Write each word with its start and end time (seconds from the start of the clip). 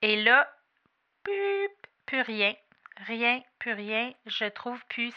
Et 0.00 0.22
là, 0.22 0.46
plus, 1.24 2.22
rien. 2.22 2.52
Rien, 3.08 3.40
plus 3.58 3.72
rien. 3.72 4.12
Je 4.26 4.44
trouve 4.44 4.80
plus. 4.88 5.12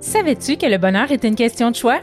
Savais-tu 0.00 0.56
que 0.56 0.66
le 0.66 0.78
bonheur 0.78 1.10
est 1.10 1.24
une 1.24 1.34
question 1.34 1.72
de 1.72 1.76
choix? 1.76 1.98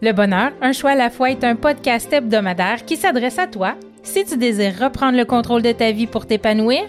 Le 0.00 0.12
bonheur, 0.12 0.52
un 0.62 0.72
choix 0.72 0.92
à 0.92 0.94
la 0.94 1.10
fois, 1.10 1.30
est 1.30 1.44
un 1.44 1.54
podcast 1.54 2.10
hebdomadaire 2.10 2.86
qui 2.86 2.96
s'adresse 2.96 3.38
à 3.38 3.46
toi 3.46 3.74
si 4.02 4.24
tu 4.24 4.38
désires 4.38 4.78
reprendre 4.80 5.18
le 5.18 5.26
contrôle 5.26 5.62
de 5.62 5.72
ta 5.72 5.92
vie 5.92 6.06
pour 6.06 6.26
t'épanouir, 6.26 6.84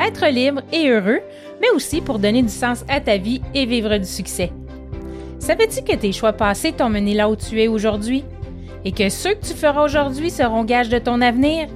être 0.00 0.26
libre 0.26 0.62
et 0.72 0.88
heureux, 0.88 1.20
mais 1.60 1.68
aussi 1.74 2.00
pour 2.00 2.18
donner 2.18 2.42
du 2.42 2.48
sens 2.48 2.82
à 2.88 3.00
ta 3.00 3.18
vie 3.18 3.42
et 3.54 3.66
vivre 3.66 3.98
du 3.98 4.06
succès. 4.06 4.50
Savais-tu 5.38 5.84
que 5.84 5.94
tes 5.96 6.12
choix 6.12 6.32
passés 6.32 6.72
t'ont 6.72 6.88
mené 6.88 7.12
là 7.12 7.28
où 7.28 7.36
tu 7.36 7.60
es 7.60 7.68
aujourd'hui? 7.68 8.24
Et 8.86 8.92
que 8.92 9.08
ceux 9.08 9.34
que 9.34 9.44
tu 9.44 9.52
feras 9.52 9.84
aujourd'hui 9.84 10.30
seront 10.30 10.64
gages 10.64 10.88
de 10.88 10.98
ton 10.98 11.20
avenir? 11.20 11.66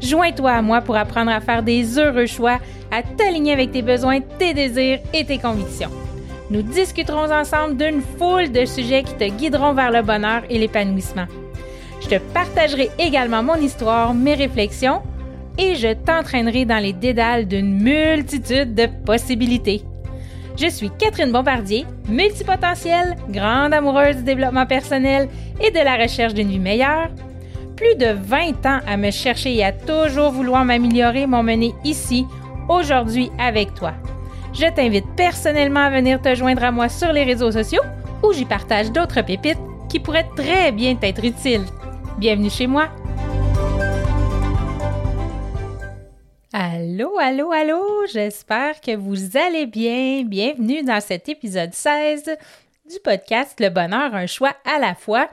Joins-toi 0.00 0.50
à 0.50 0.62
moi 0.62 0.80
pour 0.80 0.96
apprendre 0.96 1.30
à 1.30 1.40
faire 1.40 1.62
des 1.62 1.98
heureux 1.98 2.24
choix, 2.24 2.58
à 2.90 3.02
t'aligner 3.02 3.52
avec 3.52 3.70
tes 3.70 3.82
besoins, 3.82 4.20
tes 4.38 4.54
désirs 4.54 4.98
et 5.12 5.26
tes 5.26 5.36
convictions. 5.36 5.90
Nous 6.50 6.62
discuterons 6.62 7.30
ensemble 7.30 7.76
d'une 7.76 8.00
foule 8.00 8.50
de 8.50 8.64
sujets 8.64 9.02
qui 9.02 9.14
te 9.14 9.28
guideront 9.28 9.74
vers 9.74 9.90
le 9.90 10.00
bonheur 10.00 10.42
et 10.48 10.58
l'épanouissement. 10.58 11.26
Je 12.00 12.08
te 12.08 12.18
partagerai 12.32 12.88
également 12.98 13.42
mon 13.42 13.56
histoire, 13.56 14.14
mes 14.14 14.34
réflexions 14.34 15.02
et 15.58 15.74
je 15.74 15.92
t'entraînerai 15.92 16.64
dans 16.64 16.82
les 16.82 16.94
dédales 16.94 17.46
d'une 17.46 17.82
multitude 17.82 18.74
de 18.74 18.86
possibilités. 19.04 19.82
Je 20.60 20.68
suis 20.68 20.90
Catherine 20.98 21.30
Bombardier, 21.30 21.86
multipotentielle, 22.08 23.16
grande 23.28 23.72
amoureuse 23.72 24.16
du 24.16 24.22
développement 24.24 24.66
personnel 24.66 25.28
et 25.60 25.70
de 25.70 25.78
la 25.78 25.96
recherche 25.96 26.34
d'une 26.34 26.48
vie 26.48 26.58
meilleure. 26.58 27.10
Plus 27.76 27.94
de 27.94 28.06
20 28.06 28.66
ans 28.66 28.80
à 28.84 28.96
me 28.96 29.12
chercher 29.12 29.54
et 29.54 29.64
à 29.64 29.70
toujours 29.70 30.32
vouloir 30.32 30.64
m'améliorer 30.64 31.28
m'ont 31.28 31.44
mené 31.44 31.74
ici, 31.84 32.26
aujourd'hui 32.68 33.30
avec 33.38 33.72
toi. 33.74 33.92
Je 34.52 34.66
t'invite 34.74 35.06
personnellement 35.16 35.84
à 35.84 35.90
venir 35.90 36.20
te 36.20 36.34
joindre 36.34 36.64
à 36.64 36.72
moi 36.72 36.88
sur 36.88 37.12
les 37.12 37.22
réseaux 37.22 37.52
sociaux 37.52 37.82
où 38.24 38.32
j'y 38.32 38.44
partage 38.44 38.90
d'autres 38.90 39.22
pépites 39.22 39.60
qui 39.88 40.00
pourraient 40.00 40.28
très 40.34 40.72
bien 40.72 40.96
t'être 40.96 41.24
utiles. 41.24 41.66
Bienvenue 42.18 42.50
chez 42.50 42.66
moi! 42.66 42.88
Allô, 46.60 47.16
allô, 47.20 47.52
allô, 47.52 48.04
j'espère 48.06 48.80
que 48.80 48.96
vous 48.96 49.36
allez 49.36 49.64
bien. 49.64 50.24
Bienvenue 50.24 50.82
dans 50.82 51.00
cet 51.00 51.28
épisode 51.28 51.72
16 51.72 52.36
du 52.90 52.98
podcast 53.04 53.60
Le 53.60 53.68
bonheur, 53.68 54.12
un 54.12 54.26
choix 54.26 54.56
à 54.64 54.80
la 54.80 54.96
fois. 54.96 55.30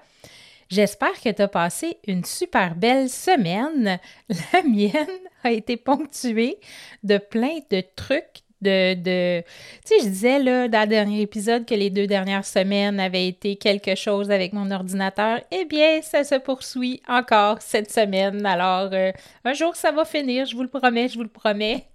J'espère 0.69 1.19
que 1.19 1.31
tu 1.31 1.41
as 1.41 1.47
passé 1.47 1.97
une 2.05 2.23
super 2.23 2.75
belle 2.75 3.09
semaine. 3.09 3.99
La 4.53 4.61
mienne 4.61 5.19
a 5.43 5.49
été 5.49 5.77
ponctuée 5.77 6.59
de 7.01 7.17
plein 7.17 7.57
de 7.71 7.83
trucs, 7.95 8.43
de, 8.65 9.41
tu 9.41 9.45
sais, 9.85 9.99
je 9.99 10.07
disais 10.07 10.39
là, 10.39 10.67
dans 10.67 10.81
le 10.81 10.87
dernier 10.87 11.21
épisode 11.21 11.65
que 11.65 11.75
les 11.75 11.89
deux 11.89 12.07
dernières 12.07 12.45
semaines 12.45 12.99
avaient 12.99 13.27
été 13.27 13.55
quelque 13.55 13.95
chose 13.95 14.31
avec 14.31 14.53
mon 14.53 14.71
ordinateur. 14.71 15.39
Eh 15.51 15.65
bien, 15.65 16.01
ça 16.01 16.23
se 16.23 16.35
poursuit 16.35 17.01
encore 17.07 17.61
cette 17.61 17.91
semaine. 17.91 18.45
Alors, 18.45 18.89
euh, 18.93 19.11
un 19.43 19.53
jour, 19.53 19.75
ça 19.75 19.91
va 19.91 20.05
finir, 20.05 20.45
je 20.45 20.55
vous 20.55 20.63
le 20.63 20.69
promets, 20.69 21.07
je 21.07 21.15
vous 21.15 21.23
le 21.23 21.29
promets. 21.29 21.85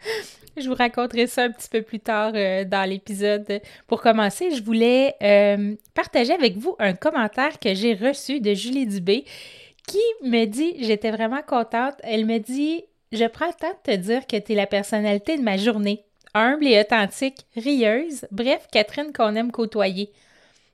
je 0.56 0.68
vous 0.68 0.74
raconterai 0.74 1.26
ça 1.26 1.44
un 1.44 1.50
petit 1.50 1.68
peu 1.68 1.82
plus 1.82 2.00
tard 2.00 2.32
euh, 2.34 2.64
dans 2.64 2.88
l'épisode. 2.88 3.60
Pour 3.86 4.00
commencer, 4.00 4.54
je 4.54 4.62
voulais 4.62 5.14
euh, 5.22 5.74
partager 5.94 6.32
avec 6.32 6.56
vous 6.56 6.76
un 6.78 6.94
commentaire 6.94 7.58
que 7.58 7.74
j'ai 7.74 7.94
reçu 7.94 8.40
de 8.40 8.54
Julie 8.54 8.86
Dubé 8.86 9.24
qui 9.86 9.98
me 10.22 10.44
dit, 10.44 10.76
j'étais 10.80 11.10
vraiment 11.10 11.42
contente, 11.46 11.94
elle 12.02 12.24
me 12.26 12.38
dit, 12.38 12.84
je 13.12 13.24
prends 13.24 13.46
le 13.46 13.54
temps 13.54 13.72
de 13.84 13.92
te 13.92 13.96
dire 13.96 14.26
que 14.26 14.36
tu 14.36 14.52
es 14.52 14.54
la 14.54 14.66
personnalité 14.66 15.36
de 15.36 15.42
ma 15.42 15.56
journée 15.56 16.04
humble 16.34 16.66
et 16.66 16.80
authentique, 16.80 17.46
rieuse, 17.56 18.26
bref, 18.30 18.66
Catherine 18.72 19.12
qu'on 19.12 19.34
aime 19.34 19.52
côtoyer. 19.52 20.12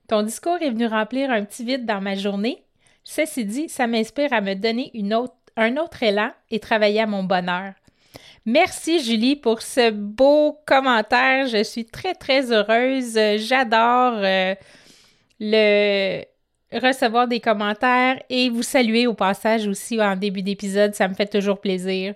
Ton 0.09 0.23
discours 0.23 0.59
est 0.61 0.71
venu 0.71 0.87
remplir 0.87 1.31
un 1.31 1.45
petit 1.45 1.65
vide 1.65 1.87
dans 1.87 2.01
ma 2.01 2.15
journée. 2.15 2.63
Ceci 3.05 3.45
dit, 3.45 3.69
ça 3.69 3.87
m'inspire 3.87 4.33
à 4.33 4.41
me 4.41 4.55
donner 4.55 4.93
un 5.57 5.77
autre 5.77 6.03
élan 6.03 6.31
et 6.51 6.61
travailler 6.61 7.01
à 7.01 7.07
mon 7.07 7.25
bonheur. 7.25 7.73
Merci 8.45 9.03
Julie 9.03 9.35
pour 9.35 9.63
ce 9.63 9.91
beau 9.91 10.61
commentaire. 10.67 11.49
Je 11.49 11.65
suis 11.65 11.85
très 11.85 12.15
très 12.15 12.53
heureuse. 12.53 13.19
J'adore 13.39 14.21
euh, 14.23 14.55
le 15.41 16.23
recevoir 16.73 17.27
des 17.27 17.41
commentaires 17.41 18.23
et 18.31 18.49
vous 18.49 18.63
saluer 18.63 19.09
au 19.09 19.15
passage 19.15 19.67
aussi 19.67 20.01
en 20.01 20.15
début 20.15 20.43
d'épisode. 20.43 20.95
Ça 20.95 21.09
me 21.09 21.15
fait 21.15 21.27
toujours 21.27 21.61
plaisir. 21.61 22.15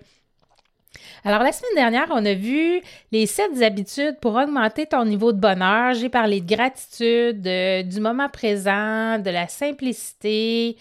Alors, 1.24 1.42
la 1.42 1.52
semaine 1.52 1.74
dernière, 1.74 2.08
on 2.10 2.24
a 2.24 2.34
vu 2.34 2.80
les 3.12 3.26
sept 3.26 3.62
habitudes 3.62 4.18
pour 4.20 4.34
augmenter 4.34 4.86
ton 4.86 5.04
niveau 5.04 5.32
de 5.32 5.38
bonheur. 5.38 5.94
J'ai 5.94 6.08
parlé 6.08 6.40
de 6.40 6.54
gratitude, 6.54 7.42
du 7.88 8.00
moment 8.00 8.28
présent, 8.28 9.18
de 9.18 9.30
la 9.30 9.46
simplicité, 9.48 10.76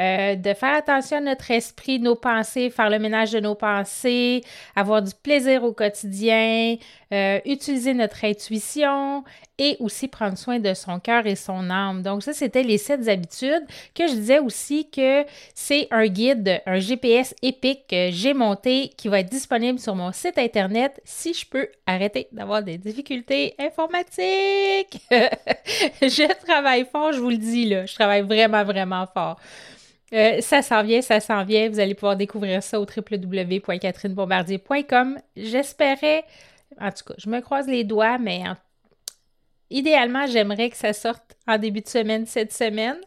euh, 0.00 0.34
de 0.34 0.54
faire 0.54 0.74
attention 0.74 1.18
à 1.18 1.20
notre 1.20 1.52
esprit, 1.52 2.00
nos 2.00 2.16
pensées, 2.16 2.68
faire 2.70 2.90
le 2.90 2.98
ménage 2.98 3.30
de 3.30 3.38
nos 3.38 3.54
pensées, 3.54 4.42
avoir 4.74 5.02
du 5.02 5.12
plaisir 5.22 5.62
au 5.62 5.72
quotidien, 5.72 6.76
euh, 7.12 7.38
utiliser 7.44 7.94
notre 7.94 8.24
intuition 8.24 9.22
et 9.58 9.76
aussi 9.80 10.08
prendre 10.08 10.36
soin 10.36 10.58
de 10.58 10.74
son 10.74 10.98
cœur 10.98 11.26
et 11.26 11.36
son 11.36 11.70
âme. 11.70 12.02
Donc 12.02 12.22
ça, 12.22 12.32
c'était 12.32 12.62
les 12.62 12.78
sept 12.78 13.08
habitudes 13.08 13.64
que 13.94 14.06
je 14.06 14.14
disais 14.14 14.38
aussi 14.38 14.88
que 14.90 15.24
c'est 15.54 15.86
un 15.90 16.06
guide, 16.06 16.62
un 16.66 16.78
GPS 16.78 17.34
épique 17.42 17.86
que 17.88 18.08
j'ai 18.10 18.34
monté 18.34 18.90
qui 18.96 19.08
va 19.08 19.20
être 19.20 19.30
disponible 19.30 19.78
sur 19.78 19.94
mon 19.94 20.12
site 20.12 20.38
internet 20.38 21.00
si 21.04 21.34
je 21.34 21.46
peux 21.46 21.68
arrêter 21.86 22.28
d'avoir 22.32 22.62
des 22.62 22.78
difficultés 22.78 23.54
informatiques. 23.58 25.00
je 25.10 26.44
travaille 26.44 26.86
fort, 26.90 27.12
je 27.12 27.20
vous 27.20 27.30
le 27.30 27.38
dis 27.38 27.66
là, 27.66 27.86
je 27.86 27.94
travaille 27.94 28.22
vraiment, 28.22 28.64
vraiment 28.64 29.06
fort. 29.06 29.38
Euh, 30.12 30.40
ça 30.40 30.62
s'en 30.62 30.82
vient, 30.82 31.02
ça 31.02 31.20
s'en 31.20 31.44
vient. 31.44 31.68
Vous 31.68 31.78
allez 31.80 31.94
pouvoir 31.94 32.16
découvrir 32.16 32.62
ça 32.62 32.80
au 32.80 32.86
www.catherinebombardier.com. 32.86 35.18
J'espérais, 35.36 36.24
en 36.80 36.90
tout 36.90 37.04
cas, 37.04 37.14
je 37.18 37.28
me 37.28 37.40
croise 37.40 37.66
les 37.66 37.82
doigts, 37.84 38.18
mais 38.18 38.42
idéalement, 39.70 40.26
j'aimerais 40.26 40.70
que 40.70 40.76
ça 40.76 40.92
sorte 40.92 41.36
en 41.46 41.58
début 41.58 41.80
de 41.80 41.88
semaine 41.88 42.26
cette 42.26 42.52
semaine. 42.52 42.98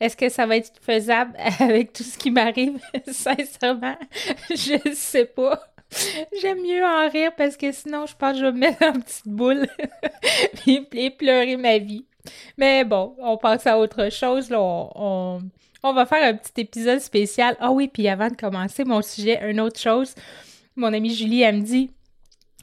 Est-ce 0.00 0.16
que 0.16 0.28
ça 0.28 0.46
va 0.46 0.56
être 0.56 0.72
faisable 0.80 1.34
avec 1.60 1.92
tout 1.92 2.02
ce 2.02 2.18
qui 2.18 2.30
m'arrive? 2.30 2.78
Sincèrement, 3.06 3.96
je 4.50 4.88
ne 4.88 4.94
sais 4.94 5.26
pas. 5.26 5.60
J'aime 6.40 6.62
mieux 6.62 6.84
en 6.84 7.08
rire 7.08 7.32
parce 7.36 7.56
que 7.56 7.70
sinon, 7.70 8.06
je 8.06 8.16
pense 8.16 8.32
que 8.32 8.38
je 8.38 8.46
vais 8.46 8.52
me 8.52 8.58
mettre 8.58 8.82
en 8.84 8.92
petite 8.92 9.28
boule 9.28 9.66
et 10.66 11.10
pleurer 11.10 11.56
ma 11.56 11.78
vie. 11.78 12.04
Mais 12.56 12.84
bon, 12.84 13.14
on 13.18 13.36
passe 13.36 13.66
à 13.66 13.78
autre 13.78 14.10
chose. 14.10 14.50
On 14.52 15.40
va 15.82 16.06
faire 16.06 16.24
un 16.24 16.34
petit 16.34 16.62
épisode 16.62 17.00
spécial. 17.00 17.56
Ah 17.60 17.70
oui, 17.70 17.88
puis 17.88 18.08
avant 18.08 18.28
de 18.28 18.36
commencer 18.36 18.84
mon 18.84 19.02
sujet, 19.02 19.38
une 19.48 19.60
autre 19.60 19.78
chose. 19.78 20.14
Mon 20.74 20.92
amie 20.92 21.14
Julie, 21.14 21.42
elle 21.42 21.58
me 21.58 21.62
dit 21.62 21.90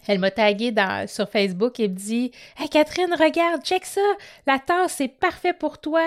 elle 0.07 0.19
m'a 0.19 0.31
tagué 0.31 0.73
sur 1.07 1.29
Facebook 1.29 1.79
et 1.79 1.88
me 1.88 1.95
dit 1.95 2.31
Hey 2.57 2.69
Catherine, 2.69 3.13
regarde, 3.17 3.63
check 3.63 3.85
ça! 3.85 4.01
La 4.47 4.59
tasse, 4.59 4.94
c'est 4.94 5.07
parfait 5.07 5.53
pour 5.53 5.79
toi. 5.79 6.03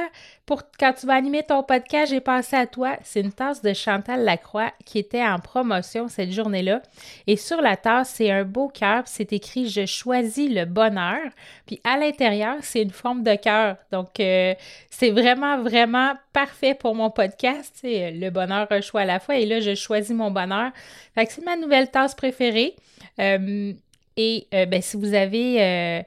Pour 0.46 0.62
quand 0.78 0.92
tu 0.92 1.06
vas 1.06 1.14
animer 1.14 1.42
ton 1.42 1.62
podcast, 1.62 2.12
j'ai 2.12 2.20
pensé 2.20 2.54
à 2.54 2.66
toi. 2.66 2.96
C'est 3.02 3.20
une 3.20 3.32
tasse 3.32 3.62
de 3.62 3.72
Chantal 3.72 4.24
Lacroix 4.24 4.72
qui 4.84 4.98
était 4.98 5.24
en 5.24 5.38
promotion 5.38 6.08
cette 6.08 6.32
journée-là. 6.32 6.82
Et 7.26 7.36
sur 7.36 7.62
la 7.62 7.76
tasse, 7.76 8.10
c'est 8.10 8.30
un 8.30 8.44
beau 8.44 8.68
cœur, 8.68 9.04
c'est 9.06 9.32
écrit 9.32 9.68
Je 9.68 9.86
choisis 9.86 10.50
le 10.50 10.66
bonheur. 10.66 11.20
Puis 11.66 11.80
à 11.82 11.96
l'intérieur, 11.96 12.56
c'est 12.60 12.82
une 12.82 12.90
forme 12.90 13.22
de 13.22 13.34
cœur. 13.36 13.76
Donc, 13.90 14.20
euh, 14.20 14.54
c'est 14.90 15.10
vraiment, 15.10 15.62
vraiment 15.62 16.12
parfait 16.34 16.74
pour 16.74 16.94
mon 16.94 17.10
podcast. 17.10 17.80
Le 17.82 18.28
bonheur, 18.30 18.66
un 18.70 18.80
choix 18.80 19.02
à 19.02 19.06
la 19.06 19.20
fois. 19.20 19.36
Et 19.36 19.46
là, 19.46 19.60
je 19.60 19.74
choisis 19.74 20.14
mon 20.14 20.30
bonheur. 20.30 20.72
Fait 21.14 21.26
que 21.26 21.32
c'est 21.32 21.44
ma 21.44 21.56
nouvelle 21.56 21.90
tasse 21.90 22.14
préférée. 22.14 22.74
Euh, 23.20 23.72
et 24.16 24.46
euh, 24.54 24.66
ben, 24.66 24.82
si 24.82 24.96
vous 24.96 25.14
avez, 25.14 25.62
euh, 25.62 26.02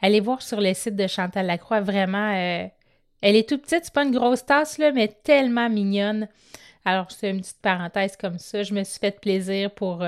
allez 0.00 0.20
voir 0.20 0.42
sur 0.42 0.60
le 0.60 0.74
site 0.74 0.96
de 0.96 1.06
Chantal 1.06 1.46
Lacroix, 1.46 1.80
vraiment, 1.80 2.32
elle 2.32 3.36
est 3.36 3.48
toute 3.48 3.62
petite, 3.62 3.84
c'est 3.84 3.94
pas 3.94 4.04
une 4.04 4.16
grosse 4.16 4.44
tasse, 4.44 4.78
là, 4.78 4.92
mais 4.92 5.08
tellement 5.08 5.68
mignonne. 5.68 6.28
Alors, 6.84 7.10
c'est 7.10 7.30
une 7.30 7.40
petite 7.40 7.62
parenthèse 7.62 8.16
comme 8.16 8.38
ça. 8.38 8.62
Je 8.62 8.74
me 8.74 8.82
suis 8.82 8.98
fait 8.98 9.20
plaisir 9.20 9.70
pour, 9.70 10.04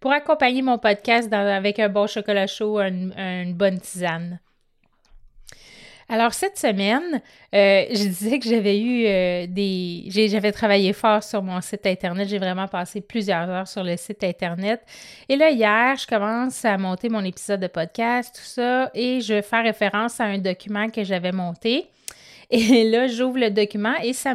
pour 0.00 0.12
accompagner 0.12 0.62
mon 0.62 0.78
podcast 0.78 1.32
avec 1.32 1.78
un 1.78 1.88
bon 1.88 2.08
chocolat 2.08 2.48
chaud, 2.48 2.80
une 2.80 3.54
bonne 3.54 3.80
tisane. 3.80 4.40
Alors, 6.08 6.34
cette 6.34 6.58
semaine, 6.58 7.22
euh, 7.54 7.84
je 7.90 8.08
disais 8.08 8.38
que 8.38 8.48
j'avais 8.48 8.78
eu 8.78 9.06
euh, 9.06 9.46
des. 9.48 10.04
J'avais 10.08 10.52
travaillé 10.52 10.92
fort 10.92 11.22
sur 11.22 11.42
mon 11.42 11.60
site 11.60 11.86
Internet. 11.86 12.28
J'ai 12.28 12.38
vraiment 12.38 12.68
passé 12.68 13.00
plusieurs 13.00 13.48
heures 13.48 13.68
sur 13.68 13.82
le 13.82 13.96
site 13.96 14.22
Internet. 14.22 14.82
Et 15.28 15.36
là, 15.36 15.50
hier, 15.50 15.96
je 15.96 16.06
commence 16.06 16.64
à 16.64 16.76
monter 16.76 17.08
mon 17.08 17.24
épisode 17.24 17.60
de 17.60 17.68
podcast, 17.68 18.34
tout 18.36 18.44
ça, 18.44 18.90
et 18.94 19.20
je 19.22 19.40
fais 19.40 19.62
référence 19.62 20.20
à 20.20 20.24
un 20.24 20.38
document 20.38 20.90
que 20.90 21.04
j'avais 21.04 21.32
monté. 21.32 21.86
Et 22.50 22.84
là, 22.90 23.06
j'ouvre 23.06 23.38
le 23.38 23.50
document 23.50 23.94
et 24.02 24.12
ça 24.12 24.34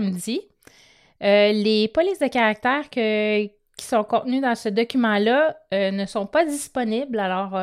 Euh, 1.21 1.51
les 1.51 1.87
polices 1.89 2.19
de 2.19 2.27
caractère 2.27 2.89
qui 2.89 3.85
sont 3.85 4.03
contenues 4.03 4.41
dans 4.41 4.55
ce 4.55 4.69
document-là 4.69 5.55
ne 5.71 6.05
sont 6.05 6.25
pas 6.25 6.45
disponibles, 6.45 7.19
alors 7.19 7.53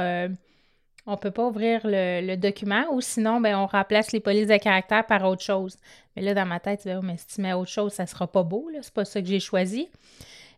on 1.07 1.13
ne 1.13 1.17
peut 1.17 1.31
pas 1.31 1.47
ouvrir 1.47 1.81
le, 1.85 2.37
document 2.37 2.85
ou 2.93 3.01
sinon, 3.01 3.41
ben, 3.41 3.57
on 3.57 3.67
remplace 3.67 4.13
les 4.13 4.21
polices 4.21 4.49
de 4.49 4.57
caractère 4.57 5.07
par 5.07 5.25
autre 5.25 5.43
chose. 5.43 5.77
Mais 6.15 6.23
là, 6.23 6.35
dans 6.35 6.47
ma 6.47 6.61
tête, 6.61 6.81
tu 6.83 6.89
mais 7.03 7.17
si 7.17 7.27
tu 7.27 7.41
mets 7.41 7.53
autre 7.53 7.71
chose, 7.71 7.93
ça 7.93 8.03
ne 8.05 8.09
sera 8.09 8.27
pas 8.27 8.43
beau. 8.43 8.69
Ce 8.73 8.77
n'est 8.77 8.83
pas 8.93 9.05
ça 9.05 9.21
que 9.21 9.29
j'ai 9.29 9.41
choisi. 9.41 9.89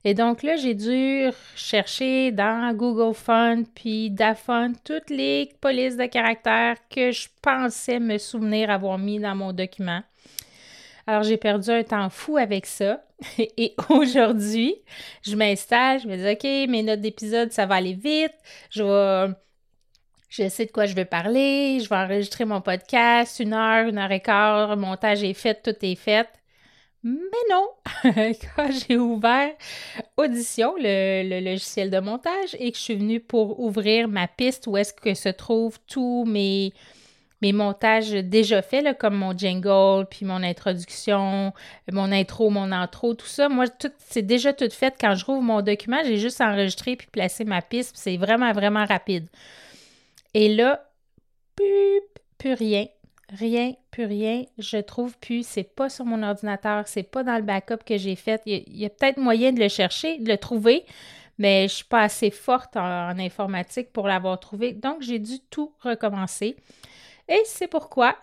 Et 0.04 0.14
donc 0.14 0.42
là, 0.42 0.56
j'ai 0.56 0.74
dû 0.74 1.28
chercher 1.56 2.30
dans 2.30 2.72
Google 2.72 3.14
Fund 3.14 3.64
puis 3.74 4.10
DaFont 4.10 4.72
toutes 4.84 5.10
les 5.10 5.52
polices 5.60 5.96
de 5.96 6.06
caractère 6.06 6.76
que 6.88 7.10
je 7.10 7.28
pensais 7.42 7.98
me 7.98 8.16
souvenir 8.16 8.70
avoir 8.70 8.96
mis 8.96 9.18
dans 9.18 9.34
mon 9.34 9.52
document. 9.52 10.02
Alors, 11.06 11.24
j'ai 11.24 11.36
perdu 11.36 11.70
un 11.70 11.82
temps 11.82 12.10
fou 12.10 12.36
avec 12.36 12.66
ça. 12.66 13.02
Et 13.38 13.74
aujourd'hui, 13.88 14.76
je 15.22 15.34
m'installe, 15.34 16.00
je 16.00 16.06
me 16.06 16.16
dis, 16.16 16.30
OK, 16.30 16.70
mes 16.70 16.82
notes 16.82 17.00
d'épisode, 17.00 17.50
ça 17.50 17.66
va 17.66 17.76
aller 17.76 17.94
vite. 17.94 18.34
Je 18.70 18.82
vais. 18.82 19.34
Je 20.28 20.48
sais 20.48 20.66
de 20.66 20.72
quoi 20.72 20.86
je 20.86 20.94
vais 20.94 21.06
parler. 21.06 21.80
Je 21.80 21.88
vais 21.88 21.96
enregistrer 21.96 22.44
mon 22.44 22.60
podcast, 22.60 23.40
une 23.40 23.54
heure, 23.54 23.88
une 23.88 23.98
heure 23.98 24.12
et 24.12 24.20
quart. 24.20 24.76
Montage 24.76 25.22
est 25.24 25.34
fait, 25.34 25.62
tout 25.62 25.76
est 25.82 25.94
fait. 25.94 26.28
Mais 27.04 27.14
non, 27.48 27.68
quand 28.56 28.70
j'ai 28.72 28.96
ouvert 28.98 29.52
Audition, 30.16 30.74
le, 30.76 31.40
logiciel 31.40 31.90
de 31.90 32.00
montage, 32.00 32.56
et 32.58 32.72
que 32.72 32.76
je 32.76 32.82
suis 32.82 32.96
venue 32.96 33.20
pour 33.20 33.60
ouvrir 33.60 34.08
ma 34.08 34.26
piste 34.26 34.66
où 34.66 34.76
est-ce 34.76 34.92
que 34.92 35.14
se 35.14 35.28
trouvent 35.28 35.78
tous 35.86 36.24
mes, 36.26 36.72
montages 37.40 38.10
déjà 38.10 38.62
faits, 38.62 38.98
comme 38.98 39.14
mon 39.14 39.36
jingle, 39.36 40.06
puis 40.10 40.26
mon 40.26 40.42
introduction, 40.42 41.52
mon 41.90 42.10
intro, 42.10 42.50
mon 42.50 42.72
intro, 42.72 43.14
tout 43.14 43.26
ça. 43.26 43.48
Moi, 43.48 43.68
tout, 43.68 43.92
c'est 43.98 44.22
déjà 44.22 44.52
tout 44.52 44.68
fait. 44.68 44.94
Quand 45.00 45.14
je 45.14 45.24
rouvre 45.24 45.42
mon 45.42 45.62
document, 45.62 46.00
j'ai 46.04 46.16
juste 46.16 46.40
enregistré 46.40 46.96
puis 46.96 47.06
placé 47.12 47.44
ma 47.44 47.62
piste. 47.62 47.96
C'est 47.96 48.16
vraiment, 48.16 48.52
vraiment 48.52 48.84
rapide. 48.84 49.28
Et 50.34 50.54
là, 50.54 50.90
plus, 51.56 52.00
plus 52.38 52.54
rien 52.54 52.86
rien, 53.30 53.74
plus 53.90 54.04
rien. 54.04 54.44
Je 54.58 54.78
trouve 54.78 55.16
plus, 55.18 55.46
c'est 55.46 55.64
pas 55.64 55.88
sur 55.88 56.04
mon 56.04 56.22
ordinateur, 56.22 56.86
c'est 56.86 57.02
pas 57.02 57.22
dans 57.22 57.36
le 57.36 57.42
backup 57.42 57.84
que 57.84 57.96
j'ai 57.96 58.16
fait. 58.16 58.40
Il 58.46 58.76
y 58.76 58.86
a, 58.86 58.90
peut-être 58.90 59.18
moyen 59.18 59.52
de 59.52 59.60
le 59.60 59.68
chercher, 59.68 60.18
de 60.18 60.28
le 60.28 60.38
trouver, 60.38 60.84
mais 61.38 61.68
je 61.68 61.74
suis 61.74 61.84
pas 61.84 62.02
assez 62.02 62.30
forte 62.30 62.76
en, 62.76 63.18
informatique 63.18 63.92
pour 63.92 64.08
l'avoir 64.08 64.40
trouvé. 64.40 64.72
Donc, 64.72 65.02
j'ai 65.02 65.18
dû 65.18 65.40
tout 65.50 65.72
recommencer. 65.80 66.56
Et 67.30 67.42
c'est 67.44 67.68
pourquoi 67.68 68.16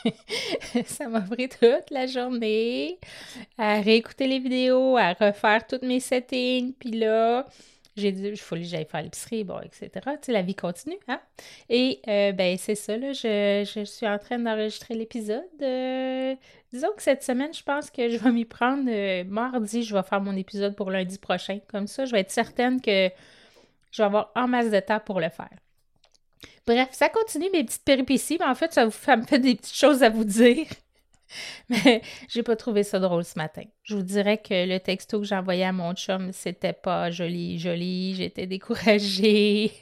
ça 0.86 1.06
m'a 1.06 1.20
pris 1.20 1.50
toute 1.50 1.90
la 1.90 2.06
journée 2.06 2.98
à 3.58 3.78
réécouter 3.82 4.26
les 4.26 4.38
vidéos, 4.38 4.96
à 4.96 5.12
refaire 5.12 5.66
toutes 5.66 5.82
mes 5.82 6.00
settings. 6.00 6.72
Puis 6.72 6.92
là, 6.92 7.44
j'ai 7.96 8.12
dit, 8.12 8.22
il 8.22 8.36
faut 8.36 8.54
que 8.54 8.62
j'aille 8.62 8.86
faire 8.86 9.02
l'épicerie, 9.02 9.44
bon, 9.44 9.58
etc. 9.60 9.90
Tu 9.94 10.10
sais, 10.22 10.32
la 10.32 10.42
vie 10.42 10.54
continue, 10.54 10.98
hein? 11.08 11.20
Et, 11.68 12.00
euh, 12.08 12.32
ben, 12.32 12.56
c'est 12.58 12.74
ça, 12.74 12.96
là, 12.96 13.12
je, 13.12 13.82
suis 13.84 14.06
en 14.06 14.18
train 14.18 14.38
d'enregistrer 14.38 14.94
l'épisode. 14.94 15.42
Euh, 15.60 16.34
disons 16.72 16.88
que 16.96 17.02
cette 17.02 17.22
semaine, 17.22 17.52
je 17.52 17.62
pense 17.62 17.90
que 17.90 18.08
je 18.08 18.16
vais 18.16 18.30
m'y 18.30 18.44
prendre. 18.44 18.88
Euh, 18.88 19.24
mardi, 19.24 19.82
je 19.82 19.94
vais 19.94 20.02
faire 20.02 20.20
mon 20.20 20.36
épisode 20.36 20.76
pour 20.76 20.90
lundi 20.90 21.18
prochain. 21.18 21.58
Comme 21.68 21.86
ça, 21.86 22.04
je 22.04 22.12
vais 22.12 22.20
être 22.20 22.30
certaine 22.30 22.80
que 22.80 23.10
je 23.90 24.02
vais 24.02 24.06
avoir 24.06 24.30
en 24.36 24.46
masse 24.46 24.70
de 24.70 24.80
temps 24.80 25.00
pour 25.00 25.20
le 25.20 25.28
faire. 25.28 25.50
Bref, 26.66 26.88
ça 26.92 27.08
continue 27.08 27.50
mes 27.52 27.64
petites 27.64 27.84
péripéties, 27.84 28.36
mais 28.38 28.46
en 28.46 28.54
fait, 28.54 28.72
ça, 28.72 28.84
vous, 28.84 28.92
ça 28.92 29.16
me 29.16 29.24
fait 29.24 29.40
des 29.40 29.56
petites 29.56 29.76
choses 29.76 30.02
à 30.02 30.10
vous 30.10 30.24
dire. 30.24 30.66
Mais 31.68 32.02
j'ai 32.28 32.42
pas 32.42 32.56
trouvé 32.56 32.82
ça 32.82 32.98
drôle 32.98 33.24
ce 33.24 33.38
matin. 33.38 33.62
Je 33.82 33.96
vous 33.96 34.02
dirais 34.02 34.38
que 34.38 34.66
le 34.66 34.78
texto 34.78 35.20
que 35.20 35.26
j'envoyais 35.26 35.64
à 35.64 35.72
mon 35.72 35.94
chum, 35.94 36.32
c'était 36.32 36.72
pas 36.72 37.10
joli, 37.10 37.58
joli. 37.58 38.14
J'étais 38.14 38.46
découragée. 38.46 39.72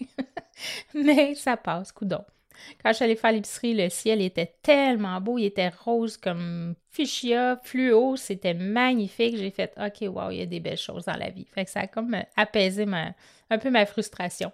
Mais 0.94 1.34
ça 1.34 1.56
passe, 1.56 1.92
coudon. 1.92 2.24
Quand 2.82 2.92
allée 3.00 3.16
faire 3.16 3.32
l'épicerie, 3.32 3.74
le 3.74 3.88
ciel 3.88 4.20
était 4.20 4.54
tellement 4.62 5.20
beau. 5.20 5.38
Il 5.38 5.44
était 5.44 5.68
rose 5.68 6.16
comme 6.16 6.74
fuchsia, 6.90 7.60
fluo. 7.62 8.16
C'était 8.16 8.54
magnifique. 8.54 9.36
J'ai 9.36 9.50
fait 9.50 9.72
OK, 9.78 10.08
wow, 10.08 10.30
il 10.30 10.38
y 10.38 10.42
a 10.42 10.46
des 10.46 10.60
belles 10.60 10.76
choses 10.76 11.04
dans 11.04 11.16
la 11.16 11.30
vie. 11.30 11.46
Fait 11.52 11.64
que 11.64 11.70
ça 11.70 11.80
a 11.80 11.86
comme 11.86 12.16
apaisé 12.36 12.84
un 13.50 13.58
peu 13.58 13.70
ma 13.70 13.86
frustration. 13.86 14.52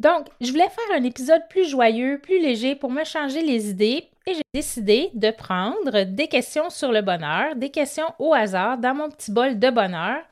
Donc, 0.00 0.28
je 0.40 0.50
voulais 0.50 0.70
faire 0.70 0.96
un 0.96 1.04
épisode 1.04 1.42
plus 1.50 1.68
joyeux, 1.68 2.18
plus 2.22 2.40
léger 2.40 2.74
pour 2.74 2.90
me 2.90 3.04
changer 3.04 3.42
les 3.42 3.68
idées 3.68 4.08
et 4.26 4.32
j'ai 4.32 4.42
décidé 4.54 5.10
de 5.12 5.30
prendre 5.30 6.04
des 6.04 6.26
questions 6.26 6.70
sur 6.70 6.90
le 6.90 7.02
bonheur, 7.02 7.54
des 7.54 7.68
questions 7.68 8.06
au 8.18 8.32
hasard 8.32 8.78
dans 8.78 8.94
mon 8.94 9.10
petit 9.10 9.30
bol 9.30 9.58
de 9.58 9.68
bonheur. 9.68 10.22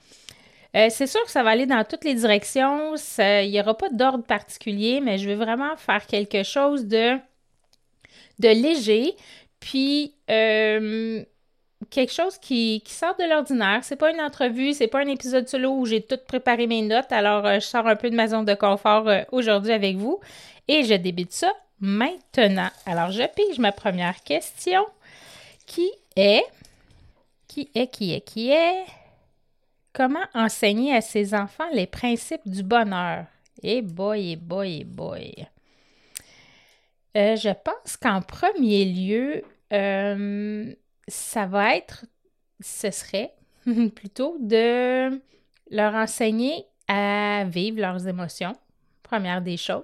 Euh, 0.75 0.87
c'est 0.89 1.07
sûr 1.07 1.23
que 1.23 1.31
ça 1.31 1.43
va 1.43 1.51
aller 1.51 1.67
dans 1.67 1.85
toutes 1.85 2.05
les 2.05 2.15
directions. 2.15 2.95
il 3.19 3.51
n'y 3.51 3.61
aura 3.61 3.77
pas 3.77 3.91
d'ordre 3.91 4.25
particulier, 4.25 5.03
mais 5.03 5.19
je 5.19 5.29
veux 5.29 5.37
vraiment 5.37 5.77
faire 5.77 6.07
quelque 6.07 6.45
chose 6.45 6.87
de, 6.87 7.19
de 8.39 8.49
léger. 8.49 9.17
Puis, 9.61 10.15
euh, 10.31 11.23
quelque 11.91 12.13
chose 12.13 12.39
qui, 12.39 12.83
sort 12.87 13.17
de 13.17 13.29
l'ordinaire. 13.29 13.81
C'est 13.83 13.97
pas 13.97 14.11
une 14.11 14.21
entrevue, 14.21 14.73
c'est 14.73 14.89
pas 14.89 15.01
un 15.01 15.09
épisode 15.09 15.49
solo 15.49 15.71
où 15.73 15.87
j'ai 15.87 16.03
tout 16.03 16.19
préparé 16.27 16.67
mes 16.67 16.83
notes. 16.83 17.11
Alors, 17.13 17.47
euh, 17.47 17.55
je 17.55 17.67
sors 17.67 17.87
un 17.87 17.97
peu 17.97 18.11
de 18.11 18.17
ma 18.17 18.29
zone 18.29 18.45
de 18.45 18.55
confort 18.55 19.09
euh, 19.09 19.23
aujourd'hui 19.33 19.73
avec 19.73 19.97
vous 19.97 20.21
et 20.67 20.85
je 20.85 20.95
débute 20.95 21.33
ça 21.33 21.53
maintenant. 21.81 22.71
Alors, 22.87 23.11
je 23.11 23.23
pige 23.35 23.59
ma 23.59 23.73
première 23.73 24.23
question 24.23 24.85
qui 25.67 25.91
est 26.17 26.45
qui 27.47 27.71
est 27.75 27.89
qui 27.89 28.15
est 28.15 28.21
qui 28.21 28.51
est? 28.51 28.85
Comment 29.93 30.25
enseigner 30.35 30.95
à 30.95 31.01
ses 31.01 31.35
enfants 31.35 31.69
les 31.73 31.87
principes 31.87 32.47
du 32.47 32.63
bonheur? 32.63 33.25
Et 33.63 33.79
eh 33.79 33.83
boy, 33.83 34.29
et 34.29 34.33
eh 34.33 34.37
boy, 34.37 34.71
et 34.71 34.79
eh 34.81 34.85
boy. 34.85 35.35
Euh, 37.17 37.37
je 37.37 37.49
pense 37.49 37.97
qu'en 37.97 38.21
premier 38.21 38.85
lieu, 38.85 39.43
ça 41.09 41.47
va 41.47 41.77
être, 41.77 42.05
ce 42.61 42.91
serait 42.91 43.35
plutôt 43.95 44.37
de 44.41 45.21
leur 45.71 45.95
enseigner 45.95 46.65
à 46.87 47.45
vivre 47.47 47.81
leurs 47.81 48.07
émotions, 48.07 48.57
première 49.03 49.43
des 49.43 49.57
choses. 49.57 49.83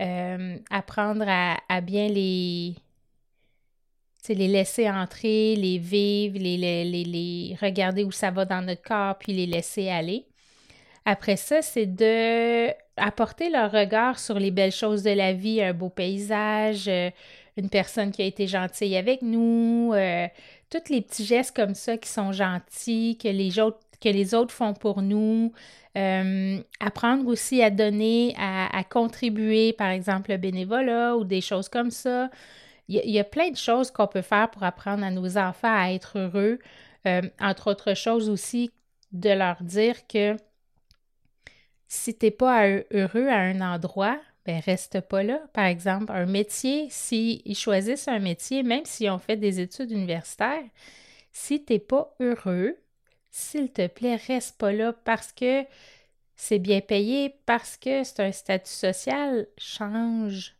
Euh, 0.00 0.56
apprendre 0.70 1.24
à, 1.28 1.80
bien 1.82 2.08
les, 2.08 2.74
les 4.28 4.48
laisser 4.48 4.90
entrer, 4.90 5.54
les 5.54 5.78
vivre, 5.78 6.38
les, 6.38 6.56
les, 6.56 6.84
les, 6.84 7.56
regarder 7.60 8.02
où 8.04 8.10
ça 8.10 8.30
va 8.30 8.44
dans 8.44 8.62
notre 8.62 8.82
corps, 8.82 9.16
puis 9.18 9.32
les 9.32 9.46
laisser 9.46 9.88
aller. 9.88 10.26
Après 11.04 11.36
ça, 11.36 11.62
c'est 11.62 11.86
de 11.86 12.68
apporter 12.96 13.50
leur 13.50 13.72
regard 13.72 14.18
sur 14.18 14.38
les 14.38 14.50
belles 14.50 14.72
choses 14.72 15.02
de 15.02 15.10
la 15.10 15.32
vie, 15.32 15.62
un 15.62 15.72
beau 15.72 15.88
paysage, 15.88 16.88
euh, 16.88 17.10
une 17.56 17.68
personne 17.68 18.12
qui 18.12 18.22
a 18.22 18.24
été 18.24 18.46
gentille 18.46 18.96
avec 18.96 19.22
nous, 19.22 19.92
euh, 19.94 20.26
tous 20.70 20.90
les 20.90 21.02
petits 21.02 21.24
gestes 21.24 21.54
comme 21.54 21.74
ça 21.74 21.96
qui 21.98 22.08
sont 22.08 22.32
gentils, 22.32 23.18
que 23.22 23.28
les 23.28 23.58
autres, 23.58 23.80
que 24.00 24.08
les 24.08 24.34
autres 24.34 24.54
font 24.54 24.74
pour 24.74 25.02
nous. 25.02 25.52
Euh, 25.98 26.58
apprendre 26.80 27.26
aussi 27.26 27.62
à 27.62 27.68
donner, 27.70 28.34
à, 28.38 28.82
contribuer, 28.84 29.74
par 29.74 29.90
exemple, 29.90 30.30
le 30.30 30.38
bénévolat 30.38 31.16
ou 31.16 31.24
des 31.24 31.42
choses 31.42 31.68
comme 31.68 31.90
ça. 31.90 32.30
Il 32.88 33.10
y, 33.10 33.18
a 33.20 33.24
plein 33.24 33.50
de 33.50 33.56
choses 33.56 33.90
qu'on 33.90 34.06
peut 34.06 34.22
faire 34.22 34.50
pour 34.50 34.64
apprendre 34.64 35.04
à 35.04 35.10
nos 35.10 35.38
enfants 35.38 35.74
à 35.74 35.92
être 35.92 36.18
heureux. 36.18 36.58
Euh, 37.06 37.22
entre 37.40 37.70
autres 37.70 37.94
choses 37.94 38.28
aussi, 38.28 38.70
de 39.12 39.30
leur 39.30 39.62
dire 39.62 40.06
que 40.06 40.36
si 41.88 42.16
tu 42.16 42.26
n'es 42.26 42.30
pas 42.30 42.66
heureux 42.92 43.28
à 43.28 43.38
un 43.38 43.60
endroit, 43.60 44.18
ben 44.44 44.60
reste 44.60 45.00
pas 45.00 45.22
là. 45.22 45.40
Par 45.52 45.66
exemple, 45.66 46.12
un 46.12 46.26
métier, 46.26 46.88
s'ils 46.90 47.56
choisissent 47.56 48.08
un 48.08 48.18
métier, 48.18 48.62
même 48.62 48.84
s'ils 48.84 49.10
ont 49.10 49.18
fait 49.18 49.36
des 49.36 49.60
études 49.60 49.90
universitaires, 49.90 50.64
si 51.32 51.64
tu 51.64 51.72
n'es 51.72 51.78
pas 51.78 52.14
heureux, 52.20 52.76
s'il 53.30 53.70
te 53.70 53.86
plaît, 53.86 54.16
reste 54.16 54.58
pas 54.58 54.72
là 54.72 54.92
parce 54.92 55.32
que 55.32 55.64
c'est 56.36 56.58
bien 56.58 56.80
payé, 56.80 57.36
parce 57.46 57.76
que 57.76 58.02
c'est 58.04 58.20
un 58.20 58.32
statut 58.32 58.70
social, 58.70 59.46
change. 59.58 60.54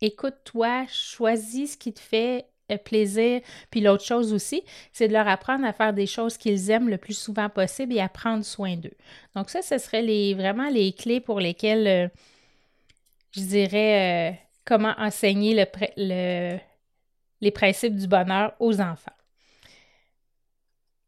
Écoute-toi, 0.00 0.86
choisis 0.88 1.72
ce 1.72 1.76
qui 1.76 1.92
te 1.92 2.00
fait 2.00 2.46
euh, 2.70 2.78
plaisir. 2.78 3.40
Puis 3.70 3.80
l'autre 3.80 4.04
chose 4.04 4.32
aussi, 4.32 4.62
c'est 4.92 5.08
de 5.08 5.12
leur 5.12 5.28
apprendre 5.28 5.66
à 5.66 5.72
faire 5.72 5.92
des 5.92 6.06
choses 6.06 6.38
qu'ils 6.38 6.70
aiment 6.70 6.88
le 6.88 6.98
plus 6.98 7.18
souvent 7.18 7.48
possible 7.48 7.94
et 7.94 8.00
à 8.00 8.08
prendre 8.08 8.44
soin 8.44 8.76
d'eux. 8.76 8.96
Donc 9.34 9.50
ça, 9.50 9.62
ce 9.62 9.78
serait 9.78 10.34
vraiment 10.34 10.68
les 10.68 10.92
clés 10.92 11.20
pour 11.20 11.40
lesquelles 11.40 11.86
euh, 11.86 12.08
je 13.32 13.40
dirais, 13.40 14.32
euh, 14.32 14.36
comment 14.64 14.94
enseigner 14.98 15.54
le, 15.96 16.58
les 17.40 17.50
principes 17.50 17.96
du 17.96 18.06
bonheur 18.06 18.54
aux 18.58 18.80
enfants. 18.80 19.12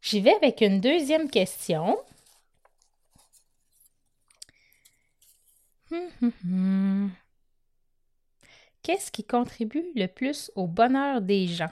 J'y 0.01 0.21
vais 0.21 0.35
avec 0.35 0.61
une 0.61 0.81
deuxième 0.81 1.31
question. 1.31 1.97
Hum, 5.91 6.09
hum, 6.23 6.33
hum. 6.45 7.11
Qu'est-ce 8.83 9.13
qui 9.13 9.25
contribue 9.25 9.85
le 9.95 10.07
plus 10.07 10.51
au 10.57 10.67
bonheur 10.67 11.21
des 11.21 11.47
gens? 11.47 11.71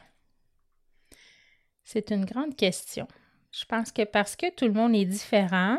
C'est 1.82 2.10
une 2.10 2.24
grande 2.24 2.54
question. 2.54 3.08
Je 3.50 3.64
pense 3.64 3.90
que 3.90 4.04
parce 4.04 4.36
que 4.36 4.48
tout 4.54 4.66
le 4.66 4.72
monde 4.72 4.94
est 4.94 5.04
différent, 5.04 5.78